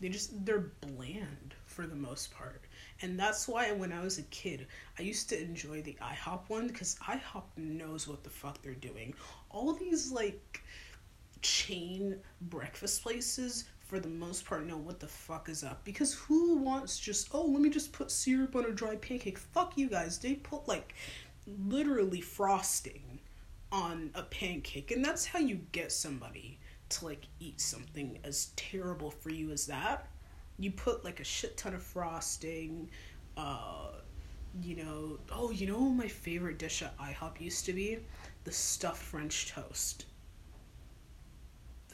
They 0.00 0.08
just 0.08 0.44
they're 0.44 0.70
bland 0.80 1.54
for 1.64 1.86
the 1.86 1.96
most 1.96 2.30
part. 2.30 2.62
And 3.02 3.18
that's 3.18 3.48
why 3.48 3.72
when 3.72 3.92
I 3.92 4.02
was 4.02 4.18
a 4.18 4.22
kid, 4.24 4.66
I 4.98 5.02
used 5.02 5.28
to 5.30 5.40
enjoy 5.40 5.82
the 5.82 5.96
IHOP 6.02 6.48
one 6.48 6.66
because 6.68 6.96
IHOP 7.02 7.44
knows 7.56 8.06
what 8.06 8.22
the 8.22 8.30
fuck 8.30 8.60
they're 8.62 8.74
doing. 8.74 9.14
All 9.50 9.72
these 9.72 10.12
like 10.12 10.62
chain 11.46 12.16
breakfast 12.40 13.04
places 13.04 13.66
for 13.78 14.00
the 14.00 14.08
most 14.08 14.44
part 14.44 14.66
know 14.66 14.76
what 14.76 14.98
the 14.98 15.06
fuck 15.06 15.48
is 15.48 15.62
up. 15.62 15.84
Because 15.84 16.12
who 16.12 16.56
wants 16.56 16.98
just 16.98 17.28
oh 17.32 17.44
let 17.44 17.62
me 17.62 17.70
just 17.70 17.92
put 17.92 18.10
syrup 18.10 18.56
on 18.56 18.64
a 18.64 18.72
dry 18.72 18.96
pancake? 18.96 19.38
Fuck 19.38 19.78
you 19.78 19.88
guys. 19.88 20.18
They 20.18 20.34
put 20.34 20.66
like 20.66 20.94
literally 21.46 22.20
frosting 22.20 23.20
on 23.70 24.10
a 24.16 24.24
pancake. 24.24 24.90
And 24.90 25.04
that's 25.04 25.24
how 25.24 25.38
you 25.38 25.60
get 25.70 25.92
somebody 25.92 26.58
to 26.88 27.04
like 27.04 27.26
eat 27.38 27.60
something 27.60 28.18
as 28.24 28.50
terrible 28.56 29.12
for 29.12 29.30
you 29.30 29.52
as 29.52 29.66
that. 29.66 30.08
You 30.58 30.72
put 30.72 31.04
like 31.04 31.20
a 31.20 31.24
shit 31.24 31.56
ton 31.56 31.74
of 31.74 31.82
frosting 31.82 32.90
uh 33.36 33.90
you 34.62 34.74
know 34.74 35.18
oh 35.30 35.50
you 35.50 35.66
know 35.66 35.80
my 35.80 36.08
favorite 36.08 36.58
dish 36.58 36.82
at 36.82 36.98
IHOP 36.98 37.40
used 37.40 37.66
to 37.66 37.72
be? 37.72 37.98
The 38.42 38.52
stuffed 38.52 39.02
french 39.02 39.52
toast 39.52 40.06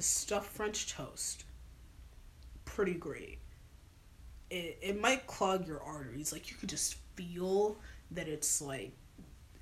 stuffed 0.03 0.51
french 0.51 0.93
toast 0.93 1.45
pretty 2.65 2.95
great. 2.95 3.39
It 4.51 4.79
it 4.81 5.01
might 5.01 5.27
clog 5.27 5.67
your 5.67 5.83
arteries. 5.83 6.33
Like 6.33 6.51
you 6.51 6.57
could 6.57 6.69
just 6.69 6.97
feel 7.17 7.77
that 8.11 8.29
it's 8.29 8.63
like 8.63 8.93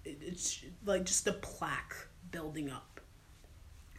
it's 0.04 0.64
like 0.84 1.04
just 1.04 1.24
the 1.24 1.32
plaque 1.32 1.94
building 2.30 2.70
up 2.70 3.00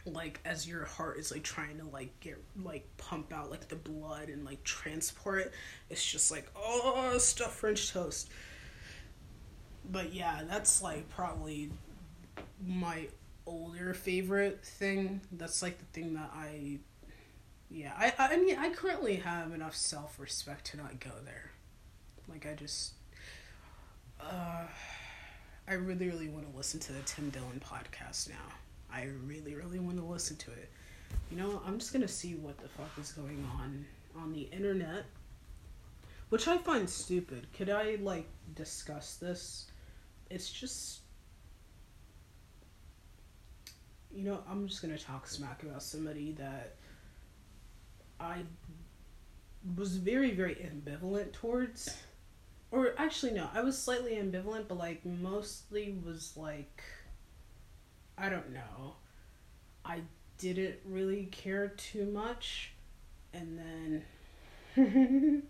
like 0.04 0.40
as 0.44 0.66
your 0.66 0.84
heart 0.84 1.16
is 1.18 1.30
like 1.30 1.44
trying 1.44 1.78
to 1.78 1.84
like 1.92 2.18
get 2.18 2.36
like 2.64 2.84
pump 2.96 3.32
out 3.32 3.50
like 3.50 3.68
the 3.68 3.76
blood 3.76 4.28
and 4.28 4.44
like 4.44 4.62
transport 4.64 5.42
it 5.42 5.52
it's 5.90 6.04
just 6.04 6.32
like 6.32 6.50
oh 6.56 7.16
stuffed 7.18 7.54
french 7.54 7.92
toast 7.92 8.28
but 9.92 10.12
yeah 10.12 10.42
that's 10.48 10.82
like 10.82 11.08
probably 11.08 11.70
my 12.66 13.06
older 13.46 13.92
favorite 13.92 14.64
thing 14.64 15.20
that's 15.32 15.62
like 15.62 15.78
the 15.78 15.84
thing 15.86 16.14
that 16.14 16.30
i 16.34 16.78
yeah, 17.72 17.92
I 17.96 18.12
I 18.18 18.36
mean 18.36 18.58
I 18.58 18.68
currently 18.70 19.16
have 19.16 19.52
enough 19.52 19.74
self 19.74 20.20
respect 20.20 20.66
to 20.66 20.76
not 20.76 21.00
go 21.00 21.10
there. 21.24 21.50
Like 22.28 22.46
I 22.46 22.54
just 22.54 22.92
uh 24.20 24.66
I 25.66 25.74
really 25.74 26.06
really 26.06 26.28
want 26.28 26.50
to 26.50 26.56
listen 26.56 26.80
to 26.80 26.92
the 26.92 27.00
Tim 27.02 27.30
Dillon 27.30 27.62
podcast 27.64 28.28
now. 28.28 28.52
I 28.92 29.08
really 29.24 29.54
really 29.54 29.78
want 29.78 29.96
to 29.96 30.04
listen 30.04 30.36
to 30.36 30.50
it. 30.50 30.70
You 31.30 31.38
know, 31.38 31.62
I'm 31.66 31.78
just 31.78 31.92
going 31.92 32.02
to 32.02 32.08
see 32.08 32.34
what 32.34 32.58
the 32.58 32.68
fuck 32.68 32.90
is 33.00 33.12
going 33.12 33.46
on 33.58 33.86
on 34.16 34.32
the 34.32 34.42
internet, 34.42 35.04
which 36.28 36.48
I 36.48 36.58
find 36.58 36.88
stupid. 36.88 37.46
Could 37.56 37.70
I 37.70 37.96
like 38.02 38.26
discuss 38.54 39.16
this? 39.16 39.66
It's 40.28 40.50
just 40.50 41.01
you 44.14 44.24
know, 44.24 44.40
I'm 44.50 44.68
just 44.68 44.82
to 44.96 45.02
talk 45.02 45.26
smack 45.26 45.62
about 45.62 45.82
somebody 45.82 46.32
that 46.32 46.76
I 48.20 48.42
was 49.76 49.96
very, 49.96 50.32
very 50.32 50.54
ambivalent 50.56 51.32
towards. 51.32 51.96
Or 52.70 52.94
actually, 52.96 53.32
no, 53.32 53.48
I 53.52 53.62
was 53.62 53.78
slightly 53.78 54.12
ambivalent, 54.12 54.68
but 54.68 54.78
like 54.78 55.04
mostly 55.04 55.96
was 56.04 56.32
like, 56.36 56.82
I 58.16 58.28
don't 58.28 58.52
know. 58.52 58.94
I 59.84 60.00
didn't 60.38 60.76
really 60.84 61.26
care 61.26 61.68
too 61.68 62.06
much. 62.06 62.72
And 63.34 63.58
then. 63.58 64.02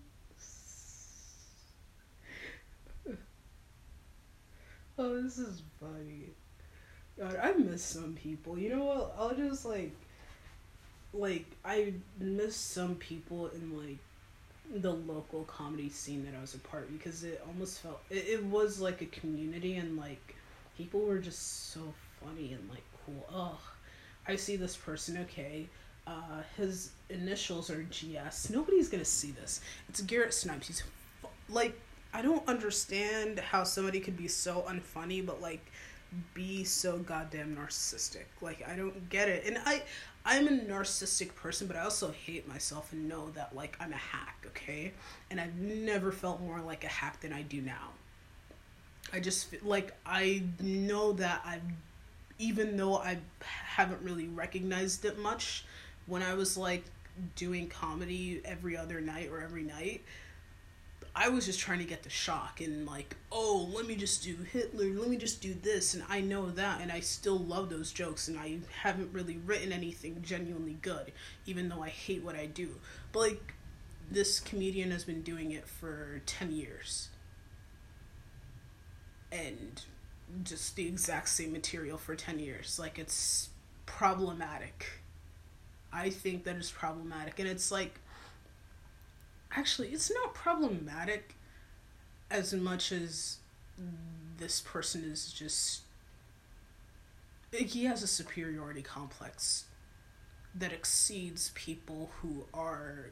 oh, 4.99 5.23
this 5.23 5.39
is 5.39 5.63
funny. 5.81 6.31
God, 7.19 7.39
I 7.43 7.53
miss 7.53 7.83
some 7.85 8.15
people. 8.15 8.59
You 8.59 8.71
know 8.71 8.85
what? 8.85 9.15
I'll 9.19 9.35
just 9.35 9.65
like 9.65 9.93
like 11.15 11.47
I 11.65 11.93
miss 12.19 12.57
some 12.57 12.95
people 12.97 13.49
in 13.49 13.77
like 13.77 13.99
the 14.75 14.93
local 14.93 15.45
comedy 15.45 15.91
scene 15.91 16.25
that 16.25 16.35
I 16.37 16.41
was 16.41 16.55
a 16.55 16.59
part 16.59 16.91
because 16.91 17.25
it 17.25 17.43
almost 17.47 17.81
felt 17.81 18.01
it, 18.11 18.27
it 18.29 18.45
was 18.45 18.81
like 18.81 19.03
a 19.03 19.07
community 19.07 19.77
and 19.77 19.97
like 19.97 20.35
people 20.79 21.01
were 21.01 21.19
just 21.19 21.73
so 21.73 21.81
funny 22.23 22.53
and 22.53 22.69
like 22.71 22.85
cool. 23.05 23.27
Oh, 23.33 23.59
I 24.27 24.37
see 24.37 24.57
this 24.57 24.77
person. 24.77 25.19
Okay, 25.19 25.69
uh, 26.07 26.43
his 26.57 26.91
initials 27.11 27.71
are 27.71 27.83
GS. 27.85 28.51
Nobody's 28.51 28.89
gonna 28.89 29.05
see 29.05 29.33
this. 29.33 29.61
It's 29.89 30.01
Garrett 30.01 30.33
Snipes. 30.33 30.69
He's 30.69 30.83
like 31.51 31.79
I 32.15 32.23
don't 32.23 32.47
understand 32.49 33.39
how 33.39 33.65
somebody 33.65 34.01
could 34.01 34.17
be 34.17 34.29
so 34.29 34.65
unfunny, 34.69 35.25
but 35.25 35.41
like 35.43 35.65
be 36.35 36.65
so 36.65 36.99
goddamn 36.99 37.57
narcissistic. 37.57 38.25
Like 38.41 38.67
I 38.69 38.77
don't 38.77 39.09
get 39.09 39.29
it. 39.29 39.45
And 39.47 39.59
I 39.65 39.83
I'm 40.25 40.47
a 40.47 40.51
narcissistic 40.51 41.35
person, 41.35 41.67
but 41.67 41.77
I 41.77 41.81
also 41.81 42.13
hate 42.13 42.47
myself 42.47 42.93
and 42.93 43.09
know 43.09 43.31
that 43.31 43.55
like 43.55 43.77
I'm 43.81 43.93
a 43.93 43.97
hack, 43.97 44.45
okay? 44.49 44.93
And 45.31 45.41
I've 45.41 45.57
never 45.57 46.13
felt 46.13 46.41
more 46.41 46.61
like 46.61 46.85
a 46.85 46.89
hack 46.89 47.21
than 47.21 47.33
I 47.33 47.43
do 47.43 47.61
now. 47.61 47.91
I 49.13 49.21
just 49.21 49.63
like 49.63 49.93
I 50.07 50.45
know 50.61 51.13
that 51.15 51.43
I've 51.45 51.63
even 52.39 52.77
though 52.77 52.97
I 52.97 53.19
haven't 53.41 54.03
really 54.03 54.29
recognized 54.29 55.05
it 55.05 55.19
much 55.19 55.65
when 56.07 56.23
I 56.23 56.35
was 56.35 56.57
like 56.57 56.85
doing 57.37 57.69
comedy 57.69 58.41
every 58.45 58.77
other 58.77 59.01
night 59.01 59.31
or 59.31 59.41
every 59.41 59.63
night, 59.63 60.03
I 61.15 61.29
was 61.29 61.45
just 61.45 61.61
trying 61.61 61.81
to 61.81 61.85
get 61.85 62.03
the 62.03 62.11
shock 62.11 62.61
and 62.61 62.87
like, 62.87 63.17
oh, 63.31 63.71
let 63.75 63.87
me 63.87 63.97
just 63.97 64.23
do 64.23 64.37
Hitler, 64.37 64.87
let 64.99 65.11
me 65.11 65.19
just 65.19 65.43
do 65.43 65.53
this, 65.53 65.93
and 65.93 66.03
I 66.09 66.21
know 66.21 66.51
that, 66.51 66.81
and 66.81 66.91
I 66.91 67.01
still 67.01 67.39
love 67.39 67.69
those 67.69 67.93
jokes, 67.93 68.29
and 68.29 68.39
I 68.39 68.61
haven't 68.81 69.13
really 69.13 69.37
written 69.37 69.73
anything 69.73 70.23
genuinely 70.23 70.79
good, 70.81 71.13
even 71.45 71.69
though 71.69 71.83
I 71.83 71.91
hate 71.91 72.25
what 72.25 72.35
I 72.35 72.47
do. 72.47 72.77
But 73.13 73.19
like, 73.19 73.55
this 74.11 74.41
comedian 74.41 74.91
has 74.91 75.05
been 75.05 75.23
doing 75.23 75.53
it 75.53 75.69
for 75.69 76.23
10 76.27 76.53
years. 76.53 77.09
And 79.31 79.83
just 80.45 80.77
the 80.77 80.87
exact 80.87 81.29
same 81.29 81.53
material 81.53 81.99
for 81.99 82.15
10 82.15 82.39
years. 82.39 82.79
Like, 82.79 82.99
it's 82.99 83.51
problematic. 83.87 84.87
I 85.93 86.11
think 86.11 86.45
that 86.45 86.57
is 86.57 86.71
problematic. 86.71 87.39
And 87.39 87.49
it's 87.49 87.71
like, 87.71 88.01
actually 89.55 89.89
it's 89.89 90.11
not 90.13 90.35
problematic 90.35 91.35
as 92.31 92.53
much 92.55 92.93
as 92.93 93.39
this 94.39 94.61
person 94.61 95.05
is 95.05 95.33
just 95.33 95.83
he 97.51 97.85
has 97.85 98.03
a 98.03 98.07
superiority 98.07 98.83
complex 98.83 99.65
that 100.55 100.73
exceeds 100.73 101.51
people 101.55 102.11
who 102.21 102.45
are 102.55 103.11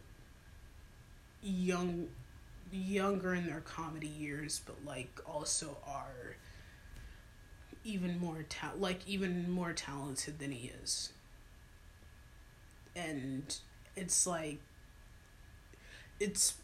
young 1.42 2.08
younger 2.72 3.34
in 3.34 3.46
their 3.46 3.60
comedy 3.60 4.06
years 4.06 4.60
but 4.64 4.76
like 4.84 5.20
also 5.26 5.76
are 5.86 6.36
even 7.84 8.18
more 8.18 8.44
ta- 8.48 8.72
like 8.78 9.00
even 9.06 9.50
more 9.50 9.72
talented 9.72 10.38
than 10.38 10.52
he 10.52 10.72
is. 10.82 11.12
And 12.94 13.56
it's 13.96 14.26
like 14.26 14.60
it's 16.20 16.54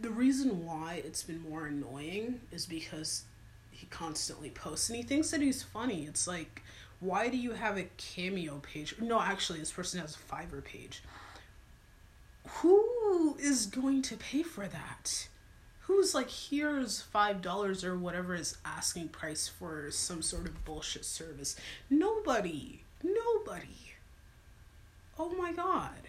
the 0.00 0.10
reason 0.10 0.64
why 0.64 1.02
it's 1.04 1.22
been 1.22 1.42
more 1.48 1.66
annoying 1.66 2.40
is 2.50 2.66
because 2.66 3.24
he 3.70 3.86
constantly 3.86 4.50
posts 4.50 4.88
and 4.88 4.96
he 4.96 5.02
thinks 5.02 5.30
that 5.30 5.40
he's 5.40 5.62
funny. 5.62 6.04
It's 6.06 6.26
like, 6.26 6.62
why 6.98 7.28
do 7.28 7.36
you 7.36 7.52
have 7.52 7.76
a 7.76 7.88
cameo 7.98 8.58
page? 8.58 8.94
No, 9.00 9.20
actually, 9.20 9.58
this 9.58 9.72
person 9.72 10.00
has 10.00 10.16
a 10.16 10.34
Fiverr 10.34 10.64
page. 10.64 11.02
Who 12.60 13.36
is 13.38 13.66
going 13.66 14.02
to 14.02 14.16
pay 14.16 14.42
for 14.42 14.66
that? 14.66 15.28
Who's 15.80 16.14
like, 16.14 16.30
here's 16.30 17.02
five 17.02 17.42
dollars 17.42 17.84
or 17.84 17.96
whatever 17.96 18.34
is 18.34 18.56
asking 18.64 19.08
price 19.08 19.46
for 19.46 19.90
some 19.90 20.22
sort 20.22 20.46
of 20.46 20.64
bullshit 20.64 21.04
service? 21.04 21.56
Nobody. 21.90 22.82
Nobody. 23.02 23.94
Oh 25.18 25.30
my 25.30 25.52
god. 25.52 26.05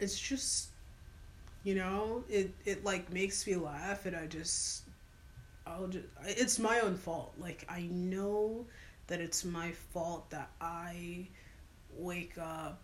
It's 0.00 0.18
just 0.18 0.68
you 1.62 1.74
know, 1.74 2.24
it 2.28 2.52
it 2.64 2.84
like 2.84 3.12
makes 3.12 3.46
me 3.46 3.56
laugh 3.56 4.06
and 4.06 4.16
I 4.16 4.26
just 4.26 4.84
I'll 5.66 5.88
just 5.88 6.06
it's 6.24 6.58
my 6.58 6.80
own 6.80 6.96
fault. 6.96 7.34
Like 7.38 7.64
I 7.68 7.82
know 7.90 8.66
that 9.06 9.20
it's 9.20 9.44
my 9.44 9.72
fault 9.92 10.30
that 10.30 10.50
I 10.60 11.28
wake 11.96 12.36
up 12.38 12.82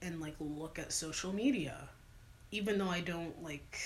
and 0.00 0.20
like 0.20 0.34
look 0.40 0.78
at 0.78 0.92
social 0.92 1.32
media 1.32 1.88
even 2.52 2.78
though 2.78 2.88
I 2.88 3.00
don't 3.00 3.42
like 3.42 3.78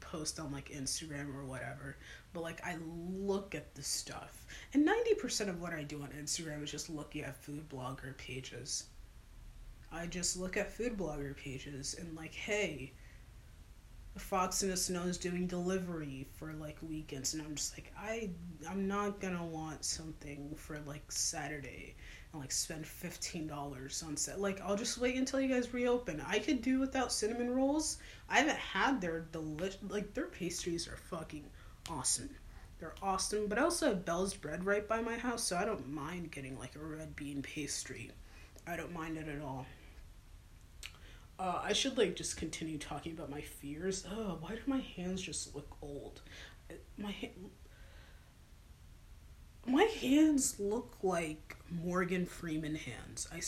post 0.00 0.38
on 0.38 0.52
like 0.52 0.70
Instagram 0.70 1.34
or 1.34 1.44
whatever, 1.44 1.96
but 2.32 2.42
like 2.42 2.60
I 2.66 2.76
look 3.16 3.54
at 3.54 3.74
the 3.74 3.82
stuff. 3.82 4.44
And 4.74 4.86
90% 4.86 5.48
of 5.48 5.60
what 5.60 5.72
I 5.72 5.84
do 5.84 6.02
on 6.02 6.08
Instagram 6.08 6.62
is 6.62 6.70
just 6.70 6.90
looking 6.90 7.22
at 7.22 7.42
food 7.42 7.68
blogger 7.68 8.16
pages. 8.18 8.84
I 9.92 10.06
just 10.06 10.36
look 10.36 10.56
at 10.56 10.72
food 10.72 10.96
blogger 10.96 11.36
pages 11.36 11.96
and 11.98 12.16
like, 12.16 12.34
hey, 12.34 12.92
Fox 14.18 14.62
in 14.62 14.70
the 14.70 14.76
Snow 14.76 15.02
is 15.02 15.18
doing 15.18 15.46
delivery 15.46 16.26
for 16.36 16.52
like 16.54 16.78
weekends, 16.82 17.34
and 17.34 17.42
I'm 17.42 17.54
just 17.54 17.76
like, 17.76 17.92
I 17.98 18.30
I'm 18.68 18.88
not 18.88 19.20
gonna 19.20 19.44
want 19.44 19.84
something 19.84 20.54
for 20.56 20.78
like 20.86 21.12
Saturday 21.12 21.94
and 22.32 22.40
like 22.40 22.50
spend 22.50 22.86
fifteen 22.86 23.46
dollars 23.46 24.02
on 24.06 24.16
set. 24.16 24.40
Like 24.40 24.60
I'll 24.62 24.76
just 24.76 24.98
wait 24.98 25.16
until 25.16 25.40
you 25.40 25.48
guys 25.48 25.74
reopen. 25.74 26.22
I 26.26 26.38
could 26.38 26.62
do 26.62 26.80
without 26.80 27.12
cinnamon 27.12 27.50
rolls. 27.50 27.98
I 28.28 28.38
haven't 28.38 28.58
had 28.58 29.00
their 29.00 29.20
delicious 29.32 29.78
like 29.88 30.14
their 30.14 30.26
pastries 30.26 30.88
are 30.88 30.96
fucking 30.96 31.44
awesome. 31.90 32.30
They're 32.78 32.94
awesome, 33.02 33.46
but 33.48 33.58
I 33.58 33.62
also 33.62 33.88
have 33.88 34.04
Bell's 34.04 34.34
bread 34.34 34.64
right 34.64 34.86
by 34.86 35.00
my 35.00 35.16
house, 35.16 35.44
so 35.44 35.56
I 35.56 35.64
don't 35.64 35.88
mind 35.88 36.30
getting 36.30 36.58
like 36.58 36.74
a 36.74 36.78
red 36.78 37.16
bean 37.16 37.42
pastry. 37.42 38.10
I 38.66 38.76
don't 38.76 38.92
mind 38.92 39.16
it 39.16 39.28
at 39.28 39.42
all. 39.42 39.66
Uh, 41.38 41.60
I 41.62 41.72
should 41.74 41.98
like 41.98 42.16
just 42.16 42.36
continue 42.36 42.78
talking 42.78 43.12
about 43.12 43.30
my 43.30 43.42
fears. 43.42 44.06
Oh, 44.10 44.38
why 44.40 44.52
do 44.52 44.60
my 44.66 44.80
hands 44.80 45.20
just 45.20 45.54
look 45.54 45.76
old? 45.82 46.22
My 46.96 47.12
ha- 47.12 47.28
my 49.66 49.82
hands 49.82 50.58
look 50.58 50.96
like 51.02 51.56
Morgan 51.70 52.24
Freeman 52.24 52.76
hands. 52.76 53.28
I, 53.32 53.40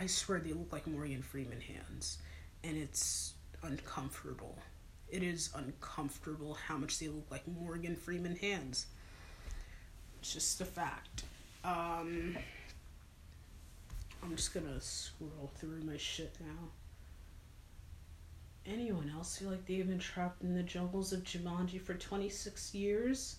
I 0.00 0.06
swear 0.06 0.38
they 0.40 0.52
look 0.52 0.72
like 0.72 0.86
Morgan 0.86 1.22
Freeman 1.22 1.60
hands, 1.60 2.18
and 2.62 2.76
it's 2.76 3.34
uncomfortable. 3.62 4.56
It 5.08 5.22
is 5.22 5.50
uncomfortable 5.54 6.54
how 6.54 6.76
much 6.76 6.98
they 6.98 7.08
look 7.08 7.30
like 7.30 7.46
Morgan 7.46 7.96
Freeman 7.96 8.36
hands. 8.36 8.86
It's 10.20 10.32
just 10.32 10.60
a 10.60 10.64
fact. 10.64 11.24
Um, 11.64 12.36
I'm 14.24 14.36
just 14.36 14.54
gonna 14.54 14.80
scroll 14.80 15.52
through 15.56 15.82
my 15.82 15.98
shit 15.98 16.36
now. 16.40 16.70
Anyone 18.66 19.12
else 19.14 19.36
feel 19.36 19.50
like 19.50 19.66
they've 19.66 19.86
been 19.86 19.98
trapped 19.98 20.42
in 20.42 20.54
the 20.54 20.62
jungles 20.62 21.12
of 21.12 21.22
Jumanji 21.22 21.78
for 21.78 21.94
26 21.94 22.74
years? 22.74 23.36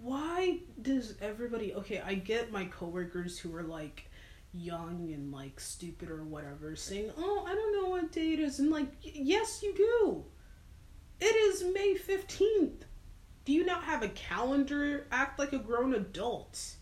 Why 0.00 0.60
does 0.80 1.16
everybody. 1.20 1.74
Okay, 1.74 2.00
I 2.00 2.14
get 2.14 2.50
my 2.50 2.64
coworkers 2.64 3.38
who 3.38 3.54
are 3.54 3.62
like 3.62 4.08
young 4.54 5.10
and 5.12 5.30
like 5.30 5.60
stupid 5.60 6.10
or 6.10 6.24
whatever 6.24 6.74
saying, 6.74 7.10
oh, 7.18 7.44
I 7.46 7.54
don't 7.54 7.72
know 7.74 7.90
what 7.90 8.12
day 8.12 8.32
it 8.32 8.40
is. 8.40 8.58
And 8.58 8.70
like, 8.70 8.88
yes, 9.02 9.62
you 9.62 9.74
do. 9.74 10.24
It 11.20 11.36
is 11.36 11.64
May 11.74 11.94
15th. 11.94 12.84
Do 13.44 13.52
you 13.52 13.66
not 13.66 13.84
have 13.84 14.02
a 14.02 14.08
calendar? 14.08 15.06
Act 15.10 15.38
like 15.38 15.52
a 15.52 15.58
grown 15.58 15.94
adult. 15.94 16.76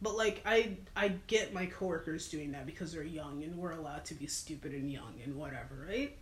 But 0.00 0.16
like 0.16 0.42
I 0.46 0.76
I 0.94 1.08
get 1.26 1.52
my 1.52 1.66
coworkers 1.66 2.28
doing 2.28 2.52
that 2.52 2.66
because 2.66 2.92
they're 2.92 3.02
young 3.02 3.42
and 3.42 3.56
we're 3.56 3.72
allowed 3.72 4.04
to 4.06 4.14
be 4.14 4.26
stupid 4.26 4.72
and 4.72 4.90
young 4.90 5.14
and 5.24 5.34
whatever, 5.34 5.86
right? 5.88 6.16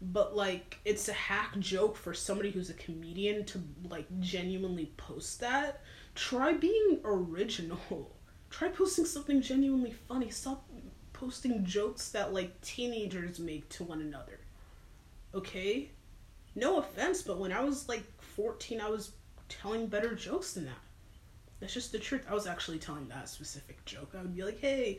But 0.00 0.36
like 0.36 0.78
it's 0.84 1.08
a 1.08 1.12
hack 1.12 1.58
joke 1.58 1.96
for 1.96 2.14
somebody 2.14 2.50
who's 2.50 2.70
a 2.70 2.74
comedian 2.74 3.44
to 3.46 3.60
like 3.88 4.06
genuinely 4.20 4.92
post 4.96 5.40
that. 5.40 5.82
Try 6.14 6.52
being 6.52 7.00
original. 7.04 8.12
Try 8.50 8.68
posting 8.68 9.04
something 9.04 9.42
genuinely 9.42 9.92
funny. 9.92 10.30
Stop 10.30 10.68
posting 11.12 11.64
jokes 11.64 12.10
that 12.10 12.32
like 12.32 12.60
teenagers 12.60 13.40
make 13.40 13.68
to 13.70 13.84
one 13.84 14.00
another. 14.00 14.38
Okay? 15.34 15.90
No 16.54 16.78
offense, 16.78 17.22
but 17.22 17.38
when 17.38 17.52
I 17.52 17.60
was 17.60 17.88
like 17.88 18.04
14, 18.20 18.80
I 18.80 18.88
was 18.88 19.12
telling 19.48 19.88
better 19.88 20.14
jokes 20.14 20.52
than 20.52 20.66
that. 20.66 20.78
That's 21.60 21.72
just 21.72 21.92
the 21.92 21.98
truth. 21.98 22.26
I 22.28 22.34
was 22.34 22.46
actually 22.46 22.78
telling 22.78 23.08
that 23.08 23.28
specific 23.28 23.84
joke. 23.84 24.14
I 24.16 24.22
would 24.22 24.36
be 24.36 24.44
like, 24.44 24.60
hey, 24.60 24.98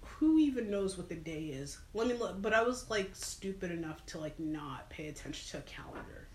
who 0.00 0.38
even 0.38 0.70
knows 0.70 0.96
what 0.96 1.08
the 1.08 1.14
day 1.14 1.44
is? 1.44 1.78
Let 1.94 2.08
me 2.08 2.14
look. 2.14 2.40
But 2.40 2.54
I 2.54 2.62
was 2.62 2.88
like 2.90 3.10
stupid 3.12 3.70
enough 3.70 4.04
to 4.06 4.18
like 4.18 4.38
not 4.40 4.88
pay 4.90 5.08
attention 5.08 5.50
to 5.50 5.58
a 5.58 5.70
calendar. 5.70 6.28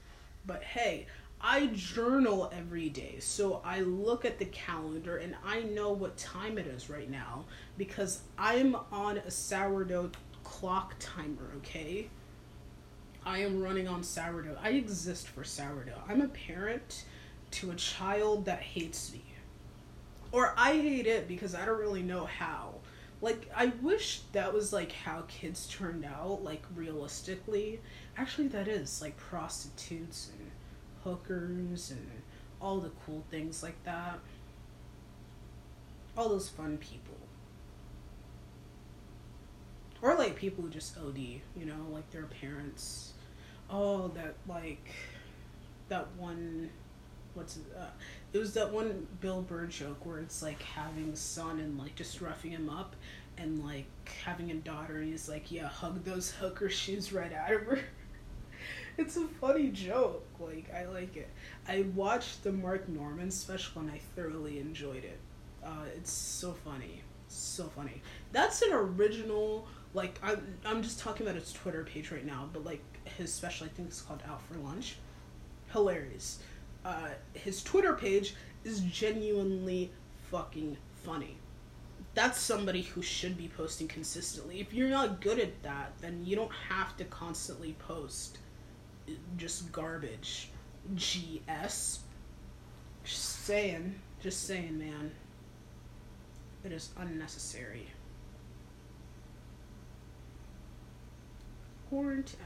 But 0.46 0.64
hey, 0.64 1.08
I 1.42 1.68
journal 1.74 2.50
every 2.54 2.90
day. 2.90 3.18
So 3.20 3.62
I 3.66 3.82
look 3.82 4.24
at 4.24 4.40
the 4.40 4.46
calendar 4.46 5.18
and 5.18 5.36
I 5.44 5.62
know 5.62 5.92
what 5.92 6.16
time 6.18 6.58
it 6.58 6.68
is 6.68 6.90
right 6.90 7.10
now 7.10 7.46
because 7.78 8.22
I'm 8.38 8.78
on 8.92 9.18
a 9.18 9.32
sourdough 9.32 10.12
clock 10.44 10.96
timer, 11.00 11.52
okay? 11.58 12.10
I 13.26 13.40
am 13.40 13.62
running 13.62 13.88
on 13.88 14.04
sourdough. 14.04 14.58
I 14.62 14.70
exist 14.70 15.28
for 15.28 15.44
sourdough. 15.44 16.02
I'm 16.08 16.22
a 16.22 16.28
parent 16.30 17.06
to 17.54 17.72
a 17.72 17.76
child 17.76 18.46
that 18.46 18.62
hates 18.62 19.14
me. 19.14 19.24
Or 20.32 20.54
I 20.58 20.74
hate 20.74 21.08
it 21.08 21.28
because 21.28 21.54
I 21.54 21.66
don't 21.66 21.80
really 21.80 22.02
know 22.02 22.26
how. 22.26 22.76
Like, 23.22 23.50
I 23.56 23.68
wish 23.82 24.22
that 24.34 24.54
was 24.54 24.74
like 24.74 24.92
how 24.92 25.24
kids 25.28 25.68
turned 25.68 26.04
out, 26.04 26.44
like 26.44 26.64
realistically. 26.76 27.80
Actually, 28.18 28.48
that 28.50 28.68
is 28.68 29.02
like 29.02 29.16
prostitutes 29.18 30.32
and 30.38 30.52
hookers 31.04 31.92
and 31.92 32.10
all 32.60 32.80
the 32.80 32.92
cool 33.06 33.24
things 33.30 33.62
like 33.62 33.82
that. 33.84 34.20
All 36.18 36.30
those 36.30 36.50
fun 36.50 36.78
people. 36.78 37.16
Or 40.02 40.16
like 40.16 40.36
people 40.36 40.64
who 40.64 40.70
just 40.70 40.98
OD, 40.98 41.18
you 41.18 41.66
know, 41.66 41.88
like 41.92 42.10
their 42.12 42.26
parents. 42.26 43.14
Oh, 43.70 44.10
that 44.10 44.36
like 44.48 44.90
that 45.90 46.08
one 46.18 46.70
what's 47.34 47.58
uh, 47.78 47.86
it 48.32 48.38
was 48.38 48.54
that 48.54 48.72
one 48.72 49.08
Bill 49.22 49.42
Burr 49.42 49.66
joke 49.66 50.06
where 50.06 50.20
it's 50.20 50.42
like 50.42 50.62
having 50.62 51.16
son 51.16 51.60
and 51.60 51.78
like 51.78 51.96
just 51.96 52.22
roughing 52.22 52.52
him 52.52 52.70
up 52.70 52.96
and 53.38 53.64
like 53.64 53.86
having 54.24 54.52
a 54.52 54.56
daughter 54.56 54.98
and 54.98 55.10
he's 55.10 55.28
like 55.28 55.52
yeah 55.52 55.68
hug 55.68 56.04
those 56.04 56.32
hooker 56.32 56.70
shoes 56.70 57.12
right 57.14 57.34
out 57.34 57.54
of 57.54 57.62
her. 57.64 57.80
It's 58.96 59.18
a 59.18 59.26
funny 59.26 59.70
joke. 59.70 60.24
Like 60.40 60.72
i 60.74 60.86
like 60.86 61.18
it. 61.18 61.30
I 61.68 61.82
watched 61.96 62.44
the 62.44 62.52
Mark 62.52 62.88
Normand 62.88 63.34
special 63.34 63.82
and 63.82 63.92
i 63.92 64.00
thoroughly 64.16 64.60
enjoyed 64.60 65.04
it. 65.04 65.20
Uh, 65.66 65.86
it's 65.96 66.12
so 66.12 66.54
funny. 66.54 67.02
So 67.28 67.66
funny. 67.76 68.02
That's 68.32 68.62
an 68.62 68.72
original 68.72 69.68
like 69.96 70.20
I'm, 70.24 70.58
I'm 70.66 70.82
just 70.84 71.00
talking 71.00 71.26
about 71.26 71.40
his 71.40 71.54
twitter 71.54 71.84
page 71.84 72.12
right 72.12 72.26
now 72.26 72.50
but 72.52 72.66
like 72.66 72.82
his 73.18 73.32
special 73.32 73.68
i 73.68 73.70
think 73.70 73.90
it's 73.90 74.02
called 74.02 74.24
out 74.28 74.42
for 74.44 74.56
lunch. 74.60 74.98
Hilarious 75.72 76.40
uh, 76.86 77.10
his 77.34 77.64
Twitter 77.64 77.94
page 77.94 78.36
is 78.64 78.82
genuinely 78.82 79.92
fucking 80.30 80.78
funny. 81.04 81.38
That's 82.16 82.40
somebody 82.40 82.84
who 82.84 83.02
should 83.02 83.38
be 83.38 83.48
posting 83.48 83.88
consistently. 83.88 84.60
If 84.60 84.74
you're 84.74 84.90
not 84.90 85.22
good 85.22 85.40
at 85.40 85.64
that, 85.64 85.94
then 86.00 86.24
you 86.26 86.36
don't 86.36 86.52
have 86.70 86.96
to 86.98 87.06
constantly 87.06 87.74
post 87.80 88.38
just 89.38 89.72
garbage. 89.72 90.50
GS. 90.96 92.00
Just 93.04 93.46
saying. 93.46 93.96
Just 94.22 94.46
saying, 94.46 94.78
man. 94.78 95.12
It 96.64 96.72
is 96.72 96.92
unnecessary. 96.98 97.88
Quarantine. 101.90 102.40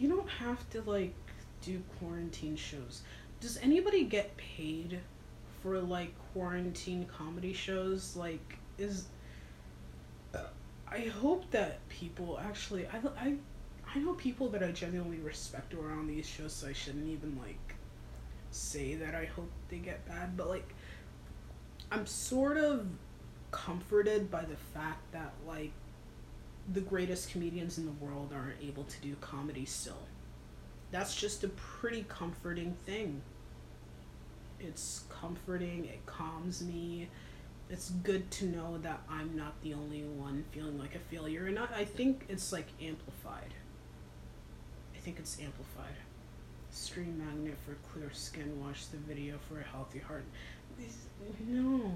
You 0.00 0.08
don't 0.08 0.30
have 0.30 0.68
to 0.70 0.80
like 0.80 1.14
do 1.62 1.82
quarantine 1.98 2.56
shows. 2.56 3.02
Does 3.40 3.56
anybody 3.58 4.04
get 4.04 4.36
paid 4.36 5.00
for 5.62 5.78
like 5.80 6.12
quarantine 6.32 7.06
comedy 7.06 7.52
shows? 7.52 8.16
Like, 8.16 8.58
is 8.78 9.06
I 10.90 11.00
hope 11.00 11.50
that 11.52 11.86
people 11.88 12.40
actually 12.42 12.86
I 12.86 13.00
I 13.18 13.34
I 13.94 13.98
know 13.98 14.14
people 14.14 14.48
that 14.50 14.62
I 14.62 14.72
genuinely 14.72 15.18
respect 15.18 15.74
on 15.74 16.06
these 16.06 16.26
shows, 16.26 16.52
so 16.52 16.68
I 16.68 16.72
shouldn't 16.72 17.08
even 17.08 17.38
like 17.38 17.74
say 18.50 18.94
that 18.96 19.14
I 19.14 19.26
hope 19.26 19.50
they 19.68 19.78
get 19.78 20.06
bad, 20.06 20.36
but 20.36 20.48
like 20.48 20.74
I'm 21.90 22.06
sort 22.06 22.56
of 22.56 22.86
comforted 23.50 24.30
by 24.30 24.42
the 24.42 24.56
fact 24.74 25.12
that 25.12 25.32
like 25.46 25.72
the 26.72 26.80
greatest 26.80 27.30
comedians 27.30 27.78
in 27.78 27.86
the 27.86 28.04
world 28.04 28.32
aren't 28.34 28.60
able 28.62 28.84
to 28.84 29.00
do 29.00 29.16
comedy 29.20 29.64
still. 29.64 30.02
That's 30.90 31.14
just 31.14 31.44
a 31.44 31.48
pretty 31.48 32.04
comforting 32.08 32.74
thing. 32.84 33.22
It's 34.58 35.04
comforting, 35.08 35.86
it 35.86 36.04
calms 36.06 36.62
me. 36.62 37.08
It's 37.70 37.90
good 37.90 38.30
to 38.32 38.46
know 38.46 38.78
that 38.78 39.00
I'm 39.08 39.36
not 39.36 39.60
the 39.62 39.74
only 39.74 40.02
one 40.02 40.44
feeling 40.50 40.78
like 40.78 40.96
a 40.96 40.98
failure. 40.98 41.46
And 41.46 41.58
I, 41.58 41.66
I 41.76 41.84
think 41.84 42.26
it's 42.28 42.52
like 42.52 42.66
amplified. 42.82 43.54
I 44.94 44.98
think 44.98 45.18
it's 45.18 45.38
amplified. 45.40 45.94
Stream 46.72 47.18
magnet 47.24 47.56
for 47.64 47.74
clear 47.92 48.10
skin, 48.12 48.60
watch 48.60 48.90
the 48.90 48.96
video 48.96 49.38
for 49.48 49.60
a 49.60 49.64
healthy 49.64 50.00
heart. 50.00 50.24
No. 51.48 51.92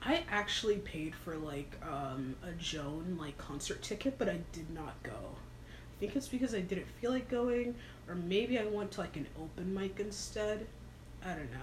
I 0.00 0.24
actually 0.30 0.76
paid 0.76 1.14
for 1.14 1.36
like 1.36 1.74
um, 1.82 2.36
a 2.42 2.52
Joan 2.52 3.16
like 3.20 3.36
concert 3.36 3.82
ticket, 3.82 4.16
but 4.16 4.28
I 4.28 4.40
did 4.52 4.70
not 4.70 5.02
go. 5.02 5.36
I 5.98 6.00
think 6.00 6.14
it's 6.14 6.28
because 6.28 6.54
I 6.54 6.60
didn't 6.60 6.86
feel 7.00 7.10
like 7.10 7.28
going, 7.28 7.74
or 8.08 8.14
maybe 8.14 8.56
I 8.56 8.66
went 8.66 8.92
to 8.92 9.00
like 9.00 9.16
an 9.16 9.26
open 9.36 9.74
mic 9.74 9.98
instead. 9.98 10.64
I 11.24 11.30
don't 11.30 11.50
know. 11.50 11.58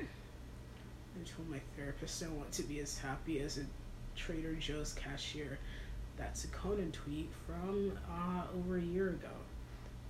I 0.00 1.28
told 1.36 1.50
my 1.50 1.60
therapist 1.76 2.22
I 2.22 2.28
want 2.28 2.50
to 2.52 2.62
be 2.62 2.80
as 2.80 2.96
happy 2.96 3.40
as 3.40 3.58
a 3.58 3.66
Trader 4.16 4.54
Joe's 4.54 4.94
cashier. 4.94 5.58
That's 6.16 6.44
a 6.44 6.48
Conan 6.48 6.92
tweet 6.92 7.28
from 7.46 7.92
uh, 8.10 8.44
over 8.56 8.78
a 8.78 8.82
year 8.82 9.10
ago. 9.10 9.28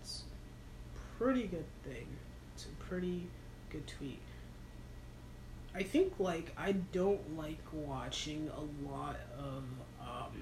It's 0.01 0.23
a 0.95 1.23
pretty 1.23 1.49
good 1.49 1.67
thing. 1.83 2.07
It's 2.55 2.67
a 2.67 2.85
pretty 2.85 3.27
good 3.71 3.89
tweet. 3.89 4.21
I 5.75 5.83
think 5.83 6.13
like 6.21 6.53
I 6.57 6.73
don't 6.93 7.37
like 7.37 7.59
watching 7.73 8.49
a 8.57 8.89
lot 8.89 9.17
of 9.37 9.65
um 10.01 10.41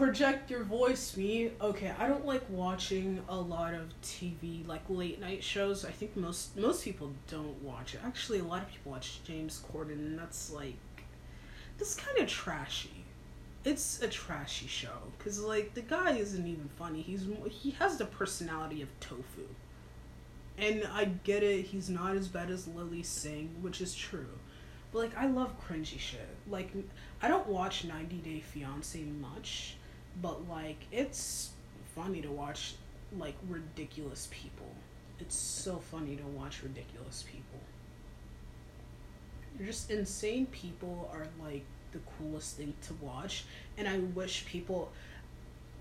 project 0.00 0.50
your 0.50 0.64
voice 0.64 1.14
me. 1.14 1.50
Okay, 1.60 1.92
I 1.98 2.08
don't 2.08 2.24
like 2.24 2.42
watching 2.48 3.22
a 3.28 3.36
lot 3.36 3.74
of 3.74 3.92
TV 4.02 4.66
like 4.66 4.80
late 4.88 5.20
night 5.20 5.44
shows. 5.44 5.84
I 5.84 5.90
think 5.90 6.16
most 6.16 6.56
most 6.56 6.82
people 6.82 7.12
don't 7.30 7.62
watch 7.62 7.92
it. 7.92 8.00
Actually, 8.02 8.38
a 8.38 8.44
lot 8.44 8.62
of 8.62 8.70
people 8.70 8.92
watch 8.92 9.20
James 9.24 9.62
Corden 9.70 9.98
and 9.98 10.18
that's 10.18 10.50
like 10.50 10.78
that's 11.76 11.94
kind 11.94 12.16
of 12.16 12.26
trashy. 12.26 13.04
It's 13.62 14.00
a 14.00 14.08
trashy 14.08 14.68
show 14.68 15.12
cuz 15.18 15.38
like 15.42 15.74
the 15.74 15.82
guy 15.82 16.12
isn't 16.12 16.46
even 16.46 16.70
funny. 16.78 17.02
He's 17.02 17.26
he 17.50 17.72
has 17.72 17.98
the 17.98 18.06
personality 18.06 18.80
of 18.80 18.88
tofu. 19.00 19.48
And 20.56 20.88
I 20.90 21.10
get 21.24 21.42
it, 21.42 21.66
he's 21.66 21.90
not 21.90 22.16
as 22.16 22.26
bad 22.26 22.48
as 22.48 22.66
Lilly 22.66 23.02
Singh, 23.02 23.50
which 23.60 23.82
is 23.82 23.94
true. 23.94 24.38
But 24.92 25.00
like 25.00 25.16
I 25.18 25.26
love 25.26 25.60
cringy 25.60 25.98
shit. 25.98 26.36
Like 26.48 26.72
I 27.20 27.28
don't 27.28 27.46
watch 27.46 27.84
90 27.84 28.16
Day 28.16 28.40
Fiance 28.40 28.98
much, 29.02 29.76
but 30.20 30.48
like 30.48 30.86
it's 30.92 31.50
funny 31.94 32.20
to 32.22 32.30
watch 32.30 32.74
like 33.18 33.36
ridiculous 33.48 34.28
people. 34.30 34.66
It's 35.18 35.36
so 35.36 35.76
funny 35.76 36.16
to 36.16 36.22
watch 36.22 36.62
ridiculous 36.62 37.24
people. 37.30 37.60
Just 39.64 39.90
insane 39.90 40.46
people 40.46 41.10
are 41.12 41.26
like 41.44 41.64
the 41.92 41.98
coolest 42.18 42.56
thing 42.56 42.72
to 42.82 42.94
watch 42.94 43.44
and 43.76 43.88
I 43.88 43.98
wish 43.98 44.46
people 44.46 44.92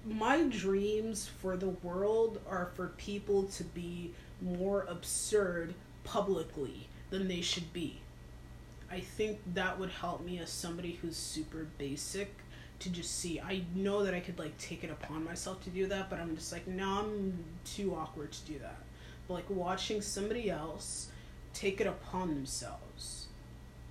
my 0.06 0.44
dreams 0.44 1.28
for 1.28 1.58
the 1.58 1.70
world 1.70 2.40
are 2.50 2.72
for 2.76 2.88
people 2.98 3.44
to 3.44 3.64
be 3.64 4.14
more 4.42 4.86
absurd 4.90 5.74
publicly 6.04 6.88
than 7.10 7.28
they 7.28 7.42
should 7.42 7.72
be. 7.74 8.00
I 8.92 9.02
think 9.02 9.40
that 9.54 9.78
would 9.78 9.90
help 9.90 10.26
me 10.26 10.40
as 10.40 10.50
somebody 10.50 10.94
who's 11.02 11.16
super 11.16 11.68
basic 11.78 12.34
to 12.80 12.90
just 12.90 13.20
see. 13.20 13.40
I 13.40 13.64
know 13.76 14.04
that 14.04 14.14
I 14.14 14.20
could 14.20 14.40
like 14.40 14.58
take 14.58 14.84
it 14.84 14.90
upon 14.90 15.24
myself 15.24 15.64
to 15.64 15.70
do 15.70 15.88
that, 15.88 16.10
but 16.10 16.20
I'm 16.20 16.36
just 16.36 16.52
like, 16.52 16.68
no, 16.68 17.00
I'm 17.00 17.44
too 17.66 17.96
awkward 17.96 18.32
to 18.32 18.46
do 18.46 18.60
that. 18.60 18.78
But 19.28 19.34
like 19.36 19.50
watching 19.50 20.02
somebody 20.02 20.50
else 20.50 21.10
take 21.54 21.82
it 21.82 21.88
upon 21.88 22.30
themselves 22.30 23.28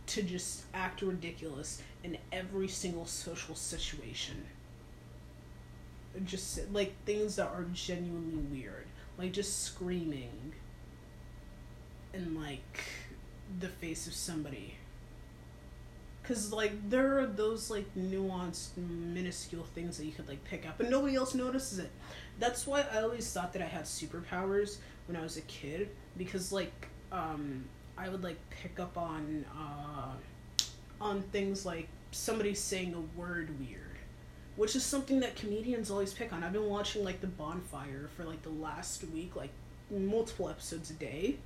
to 0.06 0.22
just 0.22 0.64
act 0.72 1.02
ridiculous 1.02 1.82
in 2.02 2.16
every 2.32 2.68
single 2.68 3.04
social 3.04 3.54
situation. 3.54 4.46
Just 6.24 6.70
like 6.72 6.94
things 7.04 7.36
that 7.36 7.48
are 7.48 7.66
genuinely 7.72 8.42
weird 8.50 8.86
like 9.18 9.32
just 9.32 9.64
screaming 9.64 10.54
in 12.14 12.40
like 12.40 12.84
the 13.58 13.68
face 13.68 14.06
of 14.06 14.14
somebody 14.14 14.76
because 16.28 16.52
like 16.52 16.90
there 16.90 17.18
are 17.18 17.26
those 17.26 17.70
like 17.70 17.86
nuanced 17.96 18.76
minuscule 18.76 19.64
things 19.74 19.96
that 19.96 20.04
you 20.04 20.12
could 20.12 20.28
like 20.28 20.42
pick 20.44 20.68
up 20.68 20.78
and 20.78 20.90
nobody 20.90 21.16
else 21.16 21.34
notices 21.34 21.78
it 21.78 21.90
that's 22.38 22.66
why 22.66 22.84
i 22.92 23.00
always 23.00 23.32
thought 23.32 23.52
that 23.52 23.62
i 23.62 23.64
had 23.64 23.84
superpowers 23.84 24.76
when 25.06 25.16
i 25.16 25.22
was 25.22 25.38
a 25.38 25.42
kid 25.42 25.88
because 26.18 26.52
like 26.52 26.88
um 27.12 27.64
i 27.96 28.08
would 28.08 28.22
like 28.22 28.36
pick 28.50 28.78
up 28.78 28.98
on 28.98 29.44
uh 29.56 30.12
on 31.00 31.22
things 31.22 31.64
like 31.64 31.88
somebody 32.10 32.54
saying 32.54 32.94
a 32.94 33.18
word 33.18 33.48
weird 33.58 33.88
which 34.56 34.74
is 34.74 34.84
something 34.84 35.20
that 35.20 35.36
comedians 35.36 35.88
always 35.88 36.12
pick 36.12 36.32
on. 36.32 36.42
I've 36.42 36.52
been 36.52 36.68
watching 36.68 37.04
like 37.04 37.20
The 37.20 37.28
Bonfire 37.28 38.10
for 38.16 38.24
like 38.24 38.42
the 38.42 38.50
last 38.50 39.04
week, 39.14 39.36
like 39.36 39.52
multiple 39.88 40.48
episodes 40.48 40.90
a 40.90 40.94
day. 40.94 41.36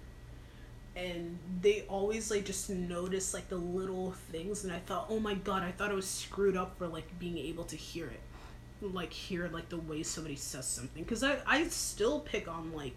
And 0.95 1.39
they 1.61 1.83
always 1.89 2.31
like 2.31 2.45
just 2.45 2.69
notice 2.69 3.33
like 3.33 3.49
the 3.49 3.57
little 3.57 4.13
things 4.31 4.65
and 4.65 4.73
I 4.73 4.79
thought, 4.81 5.07
"Oh 5.09 5.21
my 5.21 5.35
god, 5.35 5.63
I 5.63 5.71
thought 5.73 5.91
I 5.91 5.95
was 5.95 6.09
screwed 6.09 6.57
up 6.57 6.77
for 6.79 6.87
like 6.87 7.19
being 7.19 7.39
able 7.39 7.65
to 7.65 7.77
hear 7.77 8.07
it." 8.07 8.21
Like 8.83 9.13
hear 9.13 9.49
like 9.49 9.69
the 9.69 9.79
way 9.79 10.03
somebody 10.03 10.37
says 10.37 10.67
something 10.67 11.05
cuz 11.05 11.23
I 11.23 11.39
I 11.47 11.69
still 11.69 12.21
pick 12.21 12.49
on 12.49 12.73
like 12.73 12.95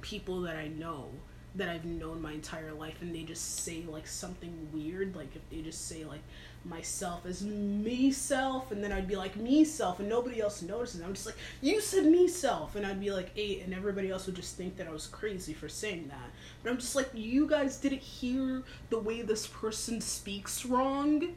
people 0.00 0.40
that 0.42 0.56
I 0.56 0.68
know 0.68 1.10
that 1.56 1.68
I've 1.68 1.84
known 1.84 2.20
my 2.20 2.32
entire 2.32 2.72
life 2.72 2.96
and 3.00 3.14
they 3.14 3.22
just 3.22 3.60
say 3.64 3.84
like 3.88 4.06
something 4.06 4.68
weird 4.72 5.16
like 5.16 5.34
if 5.34 5.48
they 5.50 5.62
just 5.62 5.88
say 5.88 6.04
like 6.04 6.20
myself 6.64 7.24
as 7.26 7.42
me 7.42 8.10
self 8.10 8.72
and 8.72 8.82
then 8.82 8.92
I'd 8.92 9.08
be 9.08 9.16
like 9.16 9.36
me 9.36 9.64
self 9.64 10.00
and 10.00 10.08
nobody 10.08 10.40
else 10.40 10.62
notices. 10.62 11.00
I'm 11.00 11.14
just 11.14 11.26
like 11.26 11.36
you 11.60 11.80
said 11.80 12.04
me 12.04 12.28
self 12.28 12.76
and 12.76 12.86
I'd 12.86 13.00
be 13.00 13.10
like 13.10 13.30
eight 13.36 13.62
and 13.64 13.72
everybody 13.72 14.10
else 14.10 14.26
would 14.26 14.36
just 14.36 14.56
think 14.56 14.76
that 14.76 14.86
I 14.86 14.90
was 14.90 15.06
crazy 15.06 15.52
for 15.54 15.68
saying 15.68 16.08
that. 16.08 16.30
But 16.62 16.70
I'm 16.70 16.78
just 16.78 16.96
like 16.96 17.10
you 17.14 17.46
guys 17.46 17.76
didn't 17.78 18.02
hear 18.02 18.62
the 18.90 18.98
way 18.98 19.22
this 19.22 19.46
person 19.46 20.00
speaks 20.00 20.66
wrong. 20.66 21.34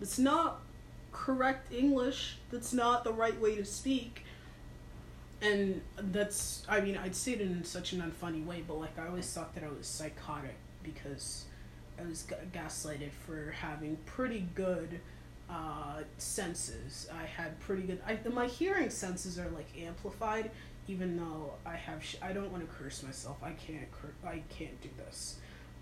It's 0.00 0.18
not 0.18 0.60
correct 1.12 1.72
English. 1.72 2.38
That's 2.50 2.72
not 2.72 3.04
the 3.04 3.12
right 3.12 3.38
way 3.40 3.56
to 3.56 3.64
speak 3.64 4.24
and 5.44 5.80
that's 5.96 6.64
I 6.68 6.80
mean 6.80 6.96
I'd 6.96 7.14
say 7.14 7.32
it 7.32 7.40
in 7.40 7.64
such 7.64 7.92
an 7.92 8.00
unfunny 8.02 8.44
way, 8.44 8.62
but 8.66 8.78
like 8.78 8.98
I 8.98 9.06
always 9.08 9.30
thought 9.32 9.54
that 9.54 9.64
I 9.64 9.68
was 9.68 9.86
psychotic 9.86 10.56
because 10.82 11.44
I 11.98 12.06
was 12.06 12.22
g- 12.22 12.34
gaslighted 12.52 13.10
for 13.26 13.54
having 13.60 13.96
pretty 14.06 14.46
good 14.54 15.00
uh, 15.48 16.02
senses. 16.18 17.08
I 17.12 17.24
had 17.26 17.58
pretty 17.60 17.82
good. 17.82 18.00
I, 18.06 18.18
my 18.28 18.46
hearing 18.46 18.90
senses 18.90 19.38
are 19.38 19.48
like 19.50 19.66
amplified, 19.78 20.50
even 20.88 21.16
though 21.16 21.52
I 21.66 21.76
have. 21.76 22.02
Sh- 22.02 22.16
I 22.22 22.32
don't 22.32 22.50
want 22.50 22.68
to 22.68 22.74
curse 22.76 23.02
myself. 23.02 23.36
I 23.42 23.50
can't. 23.52 23.90
Cur- 23.92 24.28
I 24.28 24.42
can't 24.48 24.80
do 24.80 24.88
this. 24.96 25.36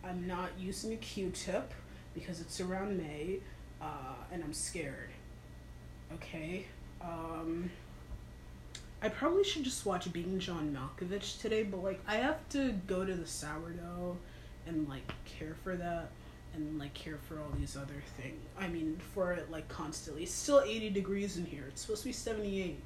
I'm 0.05 0.27
not 0.27 0.51
using 0.59 0.93
a 0.93 0.97
Q-tip 0.97 1.73
because 2.13 2.41
it's 2.41 2.61
around 2.61 2.99
May, 2.99 3.39
uh, 3.81 4.15
and 4.33 4.43
I'm 4.43 4.53
scared. 4.53 5.11
Okay. 6.15 6.67
Um, 7.01 7.71
I 9.03 9.09
probably 9.09 9.43
should 9.43 9.65
just 9.65 9.85
watch 9.85 10.11
Being 10.13 10.39
John 10.39 10.77
Malkovich 10.77 11.41
today, 11.41 11.65
but 11.65 11.83
like 11.83 12.01
I 12.07 12.17
have 12.17 12.49
to 12.51 12.73
go 12.87 13.05
to 13.05 13.15
the 13.15 13.27
sourdough 13.27 14.17
and 14.67 14.89
like 14.89 15.13
care 15.25 15.57
for 15.65 15.75
that 15.75 16.11
and 16.55 16.79
like 16.79 16.95
care 16.95 17.19
for 17.29 17.41
all 17.41 17.51
these 17.59 17.77
other 17.77 18.01
things. 18.17 18.41
I 18.57 18.69
mean, 18.69 19.01
for 19.13 19.33
it 19.33 19.51
like 19.51 19.69
constantly. 19.69 20.23
It's 20.23 20.33
still 20.33 20.61
80 20.61 20.91
degrees 20.91 21.37
in 21.37 21.45
here. 21.45 21.65
It's 21.69 21.81
supposed 21.83 22.03
to 22.03 22.09
be 22.11 22.13
78. 22.13 22.79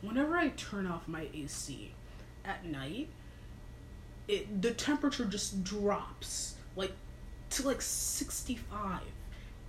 Whenever 0.00 0.34
I 0.36 0.48
turn 0.48 0.86
off 0.86 1.06
my 1.06 1.26
AC 1.34 1.92
at 2.46 2.64
night, 2.64 3.10
it 4.28 4.62
the 4.62 4.70
temperature 4.70 5.26
just 5.26 5.62
drops 5.62 6.54
like 6.74 6.92
to 7.50 7.66
like 7.66 7.82
65 7.82 9.00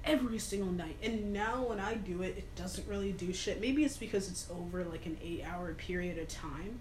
every 0.04 0.40
single 0.40 0.72
night. 0.72 0.98
And 1.04 1.34
now 1.34 1.64
when 1.64 1.80
I 1.80 1.96
do 1.96 2.22
it, 2.22 2.38
it 2.38 2.56
doesn't 2.56 2.88
really 2.88 3.12
do 3.12 3.34
shit. 3.34 3.62
Maybe 3.62 3.84
it's 3.84 3.98
because 3.98 4.30
it's 4.30 4.48
over 4.50 4.84
like 4.84 5.06
an 5.06 5.18
eight 5.24 5.44
hour 5.46 5.74
period 5.74 6.18
of 6.18 6.28
time. 6.28 6.80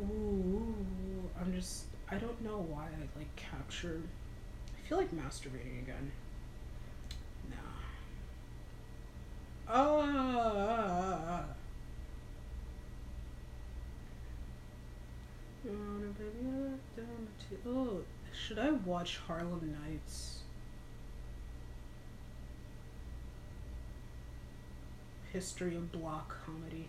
Ooh, 0.00 0.74
I'm 1.40 1.52
just, 1.54 1.84
I 2.10 2.16
don't 2.16 2.42
know 2.42 2.66
why 2.68 2.84
I 2.84 3.18
like 3.18 3.34
capture. 3.36 4.02
I 4.76 4.88
feel 4.88 4.98
like 4.98 5.12
masturbating 5.12 5.82
again. 5.82 6.12
Nah. 7.50 7.56
Ah. 9.68 11.44
Oh, 17.64 18.00
should 18.32 18.58
I 18.58 18.70
watch 18.70 19.18
Harlem 19.18 19.76
Nights? 19.84 20.41
History 25.32 25.74
of 25.76 25.90
block 25.92 26.36
comedy. 26.44 26.88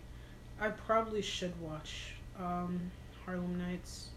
I 0.60 0.68
probably 0.68 1.22
should 1.22 1.58
watch 1.60 2.14
um, 2.38 2.90
Harlem 3.24 3.58
Nights. 3.58 4.08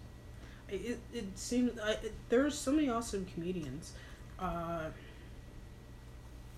It 0.70 1.00
it 1.14 1.26
seems 1.36 1.80
there 2.30 2.46
are 2.46 2.52
so 2.52 2.72
many 2.74 2.90
awesome 2.90 3.26
comedians. 3.34 3.94
Uh, 4.38 4.90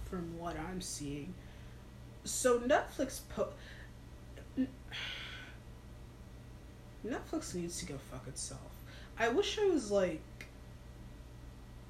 from 0.09 0.37
what 0.39 0.57
I'm 0.59 0.81
seeing, 0.81 1.33
so 2.23 2.59
Netflix 2.59 3.19
po. 3.35 3.49
Netflix 7.05 7.55
needs 7.55 7.79
to 7.79 7.85
go 7.85 7.95
fuck 8.11 8.27
itself. 8.27 8.71
I 9.17 9.29
wish 9.29 9.59
I 9.59 9.67
was 9.67 9.91
like. 9.91 10.21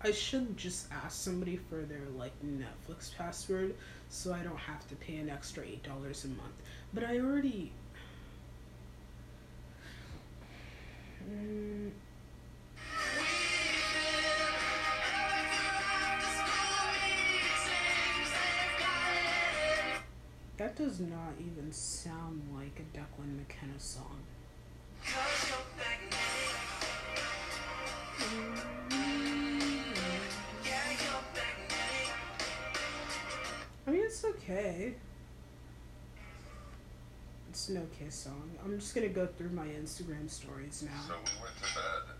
I 0.02 0.12
should 0.12 0.56
just 0.56 0.88
ask 1.04 1.22
somebody 1.22 1.58
for 1.58 1.82
their 1.82 2.08
like 2.18 2.32
Netflix 2.42 3.14
password 3.18 3.76
so 4.10 4.34
I 4.34 4.40
don't 4.40 4.58
have 4.58 4.88
to 4.90 4.96
pay 4.96 5.18
an 5.18 5.30
extra 5.30 5.64
eight 5.64 5.84
dollars 5.84 6.26
a 6.26 6.30
month. 6.30 6.56
But 6.94 7.04
I 7.04 7.20
already. 7.20 7.72
That 20.58 20.76
does 20.76 21.00
not 21.00 21.36
even 21.40 21.72
sound 21.72 22.42
like 22.54 22.82
a 22.82 22.98
Declan 22.98 23.38
McKenna 23.38 23.80
song. 23.80 24.20
Okay. 34.50 34.94
It's 37.50 37.70
no 37.70 37.82
kiss 37.98 38.16
song. 38.16 38.52
I'm 38.64 38.80
just 38.80 38.94
gonna 38.94 39.10
go 39.10 39.28
through 39.38 39.50
my 39.50 39.66
Instagram 39.66 40.30
stories 40.30 40.84
now. 40.84 41.02
So 41.08 41.14
we 41.14 41.42
went 41.42 41.56
to 41.58 41.62
bed 41.62 42.19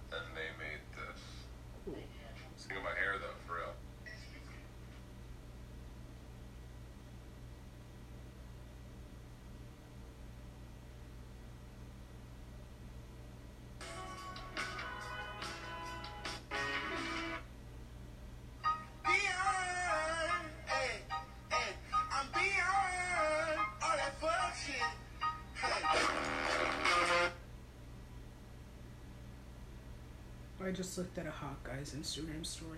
I 30.70 30.72
just 30.72 30.98
looked 31.00 31.18
at 31.18 31.26
a 31.26 31.32
hot 31.32 31.64
guy's 31.64 31.96
Instagram 31.96 32.46
story. 32.46 32.78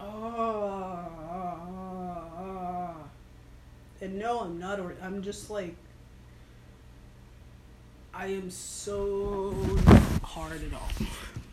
Oh, 0.00 1.04
and 4.00 4.18
no, 4.18 4.40
I'm 4.40 4.58
not. 4.58 4.80
Or 4.80 4.94
I'm 5.02 5.22
just 5.22 5.50
like, 5.50 5.76
I 8.14 8.28
am 8.28 8.50
so 8.50 9.54
hard 10.22 10.64
at 10.64 10.72
all. 10.72 10.88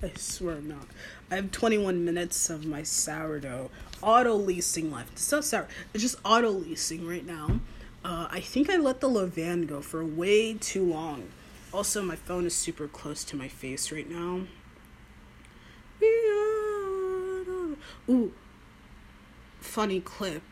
I 0.01 0.13
swear 0.15 0.55
I'm 0.55 0.69
not. 0.69 0.87
I 1.29 1.35
have 1.35 1.51
21 1.51 2.05
minutes 2.05 2.49
of 2.49 2.65
my 2.65 2.83
sourdough 2.83 3.71
autolysing 4.01 4.89
left. 4.89 5.11
It's 5.13 5.29
not 5.33 5.43
sour. 5.43 5.67
It's 5.93 6.01
just 6.01 6.23
autolysing 6.23 7.05
right 7.05 7.25
now. 7.25 7.59
Uh, 8.05 8.29
I 8.31 8.39
think 8.39 8.69
I 8.69 8.77
let 8.77 9.01
the 9.01 9.09
levain 9.09 9.67
go 9.67 9.81
for 9.81 10.05
way 10.05 10.53
too 10.53 10.85
long. 10.85 11.27
Also, 11.73 12.01
my 12.01 12.15
phone 12.15 12.45
is 12.45 12.55
super 12.55 12.87
close 12.87 13.25
to 13.25 13.35
my 13.35 13.49
face 13.49 13.91
right 13.91 14.09
now. 14.09 14.43
Ooh, 18.09 18.33
funny 19.59 20.01
clip. 20.01 20.43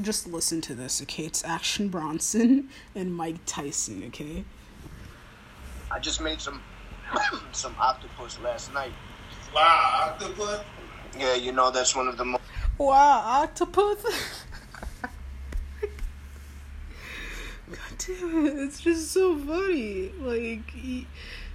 Just 0.00 0.26
listen 0.26 0.60
to 0.62 0.74
this, 0.74 1.02
okay? 1.02 1.24
It's 1.24 1.44
Action 1.44 1.88
Bronson 1.88 2.70
and 2.94 3.14
Mike 3.14 3.44
Tyson, 3.46 4.04
okay? 4.06 4.44
I 5.90 5.98
just 5.98 6.20
made 6.20 6.40
some 6.40 6.62
some 7.52 7.74
octopus 7.78 8.38
last 8.42 8.72
night. 8.72 8.92
Wow, 9.54 10.12
octopus? 10.12 10.60
Yeah, 11.18 11.34
you 11.34 11.52
know 11.52 11.70
that's 11.70 11.94
one 11.94 12.08
of 12.08 12.16
the 12.16 12.24
most 12.24 12.42
Wow, 12.78 13.22
octopus. 13.42 14.02
God 17.68 17.78
damn 17.98 18.46
it, 18.46 18.58
it's 18.58 18.80
just 18.80 19.10
so 19.12 19.36
funny. 19.36 20.10
Like, 20.20 20.74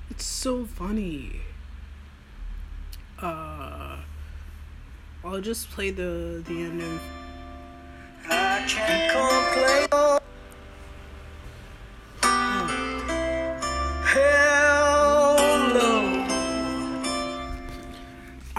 it's 0.09 0.25
so 0.25 0.65
funny. 0.65 1.41
Uh, 3.19 3.97
I'll 5.23 5.39
just 5.39 5.69
play 5.69 5.91
the 5.91 6.43
the 6.47 6.61
end 6.63 6.81
of. 6.81 7.01
I 8.27 8.65
can't 8.67 9.11
complain. 9.11 9.87
No. 9.91 10.21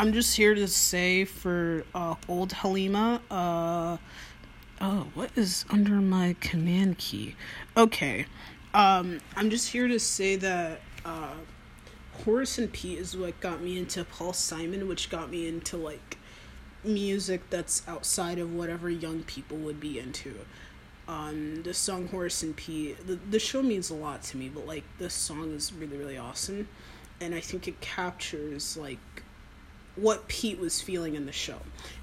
I'm 0.02 0.12
just 0.12 0.36
here 0.36 0.54
to 0.54 0.66
say 0.66 1.24
for 1.24 1.84
uh, 1.94 2.16
old 2.28 2.52
Halima, 2.52 3.20
uh, 3.30 3.98
oh, 4.80 5.06
what 5.14 5.30
is 5.36 5.64
under 5.70 5.94
my 5.94 6.34
command 6.40 6.98
key? 6.98 7.36
Okay, 7.76 8.26
um, 8.74 9.20
I'm 9.36 9.48
just 9.48 9.68
here 9.70 9.86
to 9.86 10.00
say 10.00 10.34
that 10.36 10.80
uh, 11.04 11.34
Horace 12.24 12.58
and 12.58 12.72
Pete 12.72 12.98
is 12.98 13.16
what 13.16 13.38
got 13.40 13.62
me 13.62 13.78
into 13.78 14.04
Paul 14.04 14.32
Simon, 14.32 14.88
which 14.88 15.08
got 15.08 15.30
me 15.30 15.46
into 15.46 15.76
like 15.76 16.18
music 16.84 17.48
that's 17.50 17.86
outside 17.88 18.38
of 18.38 18.54
whatever 18.54 18.90
young 18.90 19.22
people 19.22 19.56
would 19.58 19.80
be 19.80 19.98
into. 19.98 20.34
Um, 21.08 21.62
the 21.62 21.74
song 21.74 22.08
Horace 22.08 22.42
and 22.42 22.56
Pete, 22.56 23.06
the, 23.06 23.16
the 23.30 23.38
show 23.38 23.62
means 23.62 23.90
a 23.90 23.94
lot 23.94 24.22
to 24.24 24.36
me, 24.36 24.48
but 24.48 24.66
like 24.66 24.84
this 24.98 25.14
song 25.14 25.52
is 25.52 25.72
really, 25.72 25.96
really 25.96 26.18
awesome. 26.18 26.68
And 27.20 27.34
I 27.34 27.40
think 27.40 27.68
it 27.68 27.80
captures 27.80 28.76
like 28.76 28.98
what 29.96 30.26
Pete 30.28 30.58
was 30.58 30.80
feeling 30.80 31.14
in 31.14 31.26
the 31.26 31.32
show. 31.32 31.58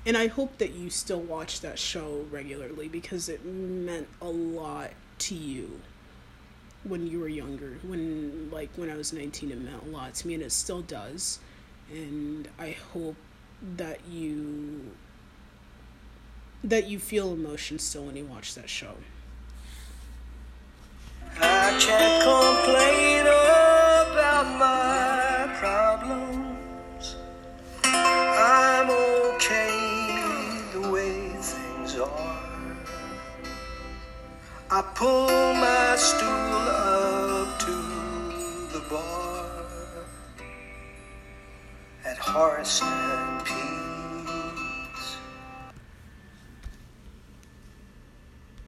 And 0.05 0.15
I 0.15 0.27
hope 0.27 0.57
that 0.59 0.73
you 0.73 0.89
still 0.89 1.21
watch 1.21 1.61
that 1.61 1.79
show 1.79 2.25
regularly 2.29 2.87
because 2.87 3.29
it 3.29 3.43
meant 3.45 4.07
a 4.21 4.29
lot 4.29 4.91
to 5.19 5.35
you 5.35 5.81
when 6.83 7.07
you 7.07 7.19
were 7.19 7.27
younger. 7.27 7.79
When 7.85 8.49
like 8.51 8.69
when 8.75 8.89
I 8.89 8.95
was 8.95 9.11
19 9.11 9.51
it 9.51 9.59
meant 9.59 9.83
a 9.83 9.89
lot 9.89 10.13
to 10.15 10.27
me 10.27 10.35
and 10.35 10.43
it 10.43 10.51
still 10.51 10.81
does. 10.81 11.39
And 11.91 12.47
I 12.59 12.71
hope 12.93 13.15
that 13.61 13.99
you 14.09 14.91
that 16.63 16.87
you 16.87 16.99
feel 16.99 17.33
emotion 17.33 17.79
still 17.79 18.03
when 18.03 18.15
you 18.15 18.25
watch 18.25 18.53
that 18.55 18.69
show. 18.69 18.95
I 21.41 21.77
can't 21.79 22.23
complain 22.23 23.21
about 23.21 24.45
my 24.59 25.55
problems. 25.55 27.15
I'm 27.83 28.89
okay 28.89 30.61
the 30.73 30.91
way 30.91 31.29
things 31.39 31.95
are. 31.97 32.77
I 34.71 34.81
pull 34.95 35.27
my 35.53 35.95
stool 35.95 36.29
up 36.29 37.59
to 37.59 37.71
the 38.73 38.85
bar 38.89 39.45
at 42.05 42.17
Horace 42.17 42.81
peace. 43.43 43.78